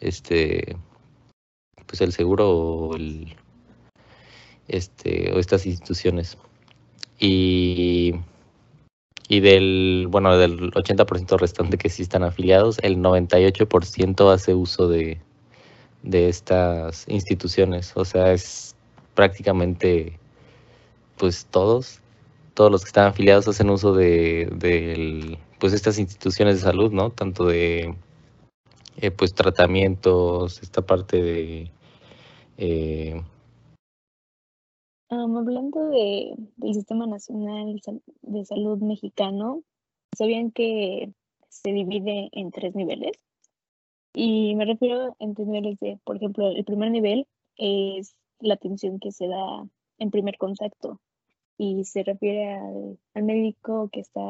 este, 0.00 0.76
pues 1.86 2.00
el 2.00 2.12
seguro 2.12 2.50
o 2.50 2.96
el, 2.96 3.36
este, 4.66 5.30
o 5.34 5.38
estas 5.38 5.66
instituciones. 5.66 6.38
Y 7.18 8.14
y 9.28 9.40
del, 9.40 10.06
bueno, 10.08 10.38
del 10.38 10.72
80% 10.72 11.38
restante 11.38 11.76
que 11.76 11.90
sí 11.90 12.02
están 12.02 12.22
afiliados, 12.22 12.78
el 12.82 12.96
98% 12.96 14.32
hace 14.32 14.54
uso 14.54 14.88
de, 14.88 15.20
de 16.02 16.28
estas 16.28 17.06
instituciones. 17.08 17.92
O 17.96 18.04
sea, 18.04 18.32
es 18.32 18.76
prácticamente, 19.14 20.18
pues 21.16 21.46
todos, 21.46 22.00
todos 22.54 22.70
los 22.70 22.82
que 22.82 22.88
están 22.88 23.06
afiliados 23.08 23.48
hacen 23.48 23.70
uso 23.70 23.94
de, 23.94 25.38
pues 25.58 25.72
estas 25.72 25.98
instituciones 25.98 26.56
de 26.56 26.62
salud, 26.62 26.92
¿no? 26.92 27.10
Tanto 27.10 27.46
de, 27.46 27.94
eh, 28.96 29.10
pues 29.10 29.34
tratamientos, 29.34 30.62
esta 30.62 30.82
parte 30.82 31.22
de, 31.22 31.70
eh, 32.58 33.22
hablando 35.10 35.88
de, 35.88 36.34
del 36.56 36.74
Sistema 36.74 37.06
Nacional 37.06 37.80
de 38.22 38.44
Salud 38.44 38.78
Mexicano, 38.78 39.62
¿sabían 40.16 40.50
que 40.50 41.12
se 41.48 41.72
divide 41.72 42.28
en 42.32 42.50
tres 42.50 42.74
niveles? 42.74 43.12
Y 44.20 44.56
me 44.56 44.64
refiero 44.64 45.14
en 45.20 45.34
niveles 45.38 45.78
de, 45.78 45.98
por 46.04 46.16
ejemplo, 46.16 46.48
el 46.48 46.64
primer 46.64 46.90
nivel 46.90 47.28
es 47.56 48.16
la 48.40 48.54
atención 48.54 48.98
que 48.98 49.12
se 49.12 49.28
da 49.28 49.64
en 49.98 50.10
primer 50.10 50.36
contacto 50.38 51.00
y 51.58 51.84
se 51.84 52.02
refiere 52.04 52.52
al, 52.54 52.98
al 53.14 53.22
médico 53.24 53.90
que 53.92 54.00
está 54.00 54.20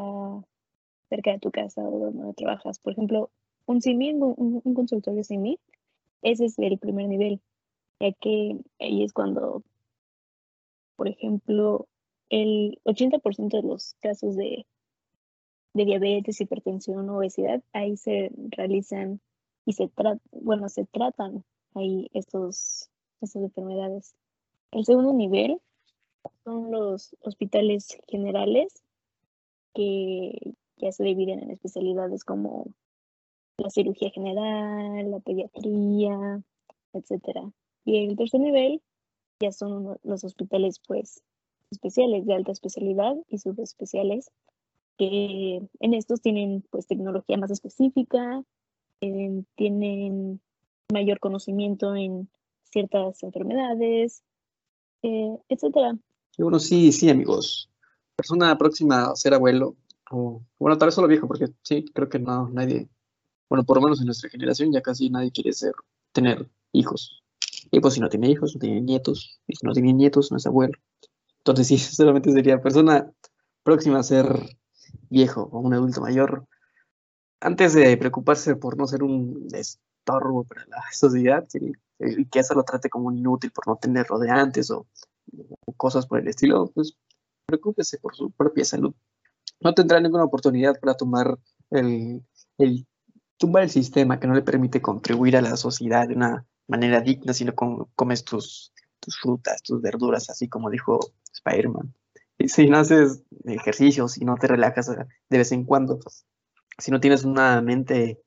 cerca 1.09 1.33
de 1.33 1.39
tu 1.41 1.51
casa 1.51 1.83
o 1.83 1.99
donde 1.99 2.35
trabajas. 2.35 2.79
Por 2.81 2.93
ejemplo, 2.93 3.31
un 3.67 3.81
CIMI, 3.83 4.15
un, 4.15 4.61
un- 4.65 4.75
consultorio 4.75 5.25
CIMI, 5.25 5.59
ese 6.23 6.47
es 6.47 6.59
el 6.59 6.79
primer 6.79 7.09
nivel, 7.09 7.41
ya 8.01 8.13
que 8.13 8.59
ahí 8.81 9.05
es 9.05 9.13
cuando 9.15 9.63
por 10.97 11.09
ejemplo, 11.09 11.89
el 12.29 12.79
80% 12.85 13.57
de 13.57 13.63
los 13.63 13.95
casos 14.01 14.37
de, 14.37 14.67
de 15.73 15.85
diabetes, 15.87 16.41
hipertensión, 16.43 17.09
obesidad, 17.09 17.63
ahí 17.73 17.97
se 17.97 18.31
realizan 18.51 19.21
y 19.69 19.75
se 19.75 19.87
tratan, 19.89 20.23
bueno, 20.31 20.67
se 20.71 20.87
tratan 20.87 21.45
ahí 21.75 22.09
estos, 22.15 22.89
estas 23.21 23.43
enfermedades. 23.43 24.15
El 24.71 24.87
segundo 24.87 25.13
nivel 25.13 25.61
son 26.43 26.71
los 26.71 27.15
hospitales 27.21 27.99
generales, 28.09 28.83
que 29.75 30.55
ya 30.79 30.91
se 30.91 31.05
dividen 31.05 31.43
en 31.43 31.51
especialidades 31.51 32.25
como 32.25 32.69
la 33.59 33.69
cirugía 33.69 34.09
general, 34.09 35.11
la 35.11 35.21
pediatría, 35.21 36.43
etcétera. 36.95 37.53
Y 37.85 38.07
el 38.07 38.17
tercer 38.17 38.41
nivel 38.41 38.81
ya 39.39 39.53
son 39.53 39.99
los 40.03 40.25
hospitales 40.25 40.81
pues 40.87 41.23
especiales 41.71 42.25
de 42.25 42.33
alta 42.37 42.53
especialidad 42.53 43.17
y 43.29 43.37
subespeciales 43.37 44.31
que 44.97 45.61
en 45.81 45.93
estos 45.93 46.23
tienen 46.23 46.65
pues 46.71 46.87
tecnología 46.87 47.37
más 47.37 47.51
específica, 47.51 48.43
tienen 49.01 50.41
mayor 50.93 51.21
conocimiento 51.21 51.95
en 51.95 52.29
ciertas 52.71 53.23
enfermedades, 53.23 54.23
eh, 55.03 55.37
etcétera. 55.49 55.97
bueno, 56.39 56.59
sí, 56.59 56.93
sí, 56.93 57.11
amigos. 57.11 57.71
Persona 58.17 58.57
próxima 58.59 59.11
a 59.11 59.17
ser 59.17 59.35
abuelo, 59.35 59.77
o 60.11 60.43
bueno, 60.59 60.77
tal 60.79 60.89
vez 60.89 60.95
solo 60.95 61.09
viejo, 61.09 61.29
porque 61.29 61.47
sí, 61.63 61.85
creo 61.95 62.09
que 62.09 62.19
no, 62.19 62.49
nadie, 62.49 62.89
bueno, 63.49 63.65
por 63.65 63.77
lo 63.77 63.83
menos 63.83 64.01
en 64.01 64.07
nuestra 64.07 64.31
generación 64.31 64.73
ya 64.73 64.81
casi 64.81 65.11
nadie 65.11 65.31
quiere 65.31 65.53
ser, 65.53 65.73
tener 66.13 66.49
hijos. 66.73 67.23
Y 67.71 67.81
pues 67.81 67.95
si 67.95 68.01
no 68.01 68.09
tiene 68.09 68.31
hijos, 68.31 68.55
no 68.55 68.61
tiene 68.61 68.81
nietos, 68.81 69.41
y 69.47 69.55
si 69.55 69.67
no 69.67 69.73
tiene 69.73 69.93
nietos, 69.93 70.31
no 70.31 70.37
es 70.37 70.47
abuelo. 70.47 70.79
Entonces 71.39 71.69
sí, 71.69 71.79
solamente 71.79 72.33
sería 72.33 72.61
persona 72.61 73.13
próxima 73.63 73.99
a 73.99 74.03
ser 74.03 74.27
viejo 75.11 75.49
o 75.53 75.61
un 75.61 75.75
adulto 75.75 76.01
mayor, 76.01 76.47
antes 77.41 77.75
de 77.75 77.97
preocuparse 77.97 78.57
por 78.57 78.77
no 78.77 78.87
ser 78.87 79.03
un 79.03 79.49
estorbo 79.53 80.45
para 80.45 80.67
la 80.67 80.83
sociedad 80.93 81.47
y 82.01 82.25
que 82.27 82.39
eso 82.41 82.55
lo 82.55 82.65
trate 82.65 82.89
como 82.89 83.09
un 83.09 83.19
inútil 83.19 83.51
por 83.51 83.67
no 83.67 83.77
tener 83.77 84.07
rodeantes 84.07 84.71
o, 84.71 84.87
o 85.67 85.73
cosas 85.73 86.07
por 86.07 86.21
el 86.21 86.29
estilo, 86.29 86.71
pues 86.75 86.97
preocúpese 87.47 87.99
por 87.99 88.15
su 88.15 88.31
propia 88.31 88.65
salud. 88.65 88.95
No 89.61 89.75
tendrá 89.75 90.01
ninguna 90.01 90.25
oportunidad 90.25 90.79
para 90.79 90.95
tomar 90.95 91.39
el, 91.71 92.23
el 92.59 92.87
tumbar 93.37 93.65
el 93.65 93.71
sistema 93.71 94.21
que 94.21 94.27
no 94.27 94.35
le 94.35 94.43
permite 94.43 94.81
contribuir 94.81 95.37
a 95.37 95.43
la 95.43 95.57
sociedad 95.57 96.07
de 96.07 96.15
una 96.15 96.47
manera 96.69 97.01
digna, 97.01 97.33
sino 97.33 97.55
con, 97.55 97.87
comes 97.97 98.25
tus, 98.25 98.73
tus 99.01 99.19
frutas, 99.19 99.63
tus 99.63 99.81
verduras, 99.81 100.31
así 100.31 100.49
como 100.49 100.71
dijo 100.71 101.01
Spider-Man 101.33 101.93
si 102.47 102.69
no 102.69 102.79
haces 102.79 103.25
ejercicios, 103.45 104.13
si 104.13 104.25
no 104.25 104.37
te 104.37 104.47
relajas 104.47 104.87
de 104.89 105.39
vez 105.39 105.51
en 105.51 105.65
cuando, 105.65 105.99
si 106.79 106.91
no 106.91 107.01
tienes 107.01 107.25
una 107.25 107.61
mente 107.61 108.23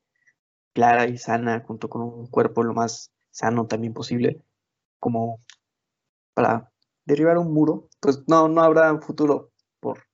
clara 0.74 1.06
y 1.06 1.18
sana 1.18 1.64
junto 1.66 1.88
con 1.88 2.02
un 2.02 2.26
cuerpo 2.26 2.62
lo 2.62 2.74
más 2.74 3.12
sano 3.30 3.66
también 3.66 3.94
posible, 3.94 4.42
como 5.00 5.40
para 6.34 6.70
derribar 7.04 7.38
un 7.38 7.52
muro, 7.52 7.88
pues 8.00 8.22
no, 8.26 8.48
no 8.48 8.62
habrá 8.62 8.98
futuro 9.00 9.50
por, 9.80 10.04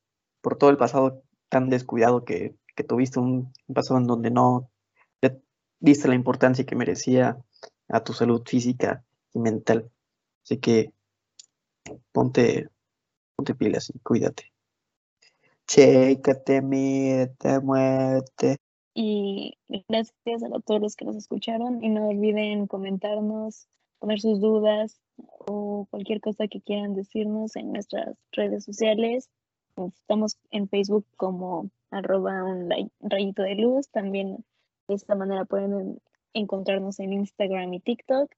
por 0.41 0.57
todo 0.57 0.71
el 0.71 0.77
pasado 0.77 1.23
tan 1.49 1.69
descuidado 1.69 2.25
que, 2.25 2.57
que 2.75 2.85
tuviste, 2.85 3.21
un, 3.21 3.53
pasado 3.75 3.99
en 3.99 4.07
donde 4.07 4.31
no 4.31 4.71
le 5.21 5.41
diste 5.81 6.09
la 6.09 6.15
importancia 6.15 6.65
que 6.65 6.77
merecía 6.77 7.39
a 7.89 8.05
tu 8.05 8.13
salud 8.13 8.43
física 8.47 9.05
y 9.33 9.41
mental. 9.41 9.91
Así 10.45 10.59
que 10.59 10.93
ponte 12.13 12.69
ponte 13.37 13.55
pilas 13.55 13.91
y 13.91 13.99
cuídate. 14.01 14.53
Chécate, 15.69 16.63
mírate, 16.63 17.61
muévete. 17.61 18.57
Y 18.95 19.59
gracias 19.87 20.43
a 20.43 20.61
todos 20.61 20.81
los 20.81 20.97
que 20.97 21.05
nos 21.05 21.15
escucharon 21.15 21.85
y 21.85 21.91
no 21.91 22.09
olviden 22.09 22.67
comentarnos, 22.67 23.69
poner 23.99 24.19
sus 24.19 24.41
dudas 24.41 24.99
o 25.47 25.87
cualquier 25.91 26.23
cosa 26.23 26.49
que 26.49 26.63
quieran 26.63 26.95
decirnos 26.95 27.55
en 27.55 27.73
nuestras 27.73 28.17
redes 28.33 28.65
sociales. 28.65 29.29
Estamos 29.77 30.39
en 30.51 30.69
Facebook 30.71 31.05
como 31.19 31.71
arroba 31.91 32.45
un 32.45 32.71
rayito 33.01 33.43
de 33.43 33.55
luz. 33.57 33.91
También 33.91 34.45
de 34.89 34.95
esta 34.95 35.15
manera 35.15 35.45
pueden 35.45 36.01
encontrarnos 36.33 36.99
en 36.99 37.13
Instagram 37.13 37.75
y 37.75 37.81
TikTok. 37.81 38.33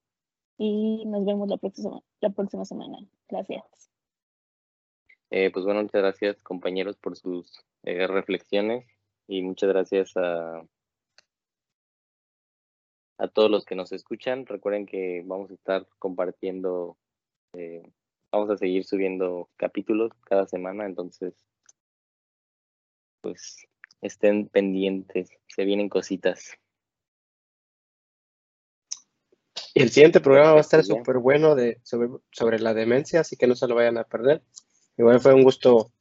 Y 0.58 1.04
nos 1.06 1.24
vemos 1.24 1.48
la 1.48 1.58
próxima, 1.58 2.02
la 2.20 2.30
próxima 2.30 2.64
semana. 2.64 2.98
Gracias. 3.28 3.90
Eh, 5.30 5.50
pues 5.52 5.64
bueno, 5.64 5.82
muchas 5.82 6.02
gracias 6.02 6.42
compañeros 6.42 6.96
por 6.96 7.16
sus 7.16 7.64
eh, 7.84 8.06
reflexiones 8.08 8.84
y 9.28 9.42
muchas 9.42 9.68
gracias 9.68 10.16
a, 10.16 10.66
a 13.16 13.28
todos 13.28 13.50
los 13.50 13.64
que 13.64 13.76
nos 13.76 13.92
escuchan. 13.92 14.44
Recuerden 14.44 14.86
que 14.86 15.22
vamos 15.24 15.50
a 15.50 15.54
estar 15.54 15.86
compartiendo, 16.00 16.96
eh, 17.52 17.82
vamos 18.32 18.50
a 18.50 18.56
seguir 18.56 18.84
subiendo 18.84 19.48
capítulos 19.56 20.10
cada 20.24 20.46
semana, 20.46 20.84
entonces 20.84 21.34
pues 23.20 23.68
estén 24.00 24.48
pendientes, 24.48 25.30
se 25.46 25.64
vienen 25.64 25.88
cositas. 25.88 26.58
Y 29.74 29.82
el 29.82 29.90
siguiente 29.90 30.20
programa 30.20 30.52
va 30.52 30.58
a 30.58 30.62
estar 30.62 30.82
súper 30.82 31.18
bueno 31.18 31.54
de, 31.54 31.78
sobre, 31.84 32.08
sobre 32.32 32.58
la 32.58 32.74
demencia, 32.74 33.20
así 33.20 33.36
que 33.36 33.46
no 33.46 33.54
se 33.54 33.68
lo 33.68 33.76
vayan 33.76 33.98
a 33.98 34.04
perder. 34.04 34.42
Igual 34.96 35.20
fue 35.20 35.34
un 35.34 35.42
gusto 35.42 35.92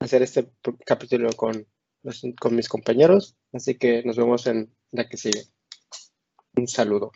hacer 0.00 0.22
este 0.22 0.50
capítulo 0.84 1.30
con, 1.32 1.66
con 2.40 2.56
mis 2.56 2.68
compañeros, 2.68 3.36
así 3.52 3.76
que 3.76 4.02
nos 4.02 4.16
vemos 4.16 4.46
en 4.46 4.74
la 4.90 5.08
que 5.08 5.16
sigue. 5.16 5.44
Un 6.56 6.68
saludo. 6.68 7.12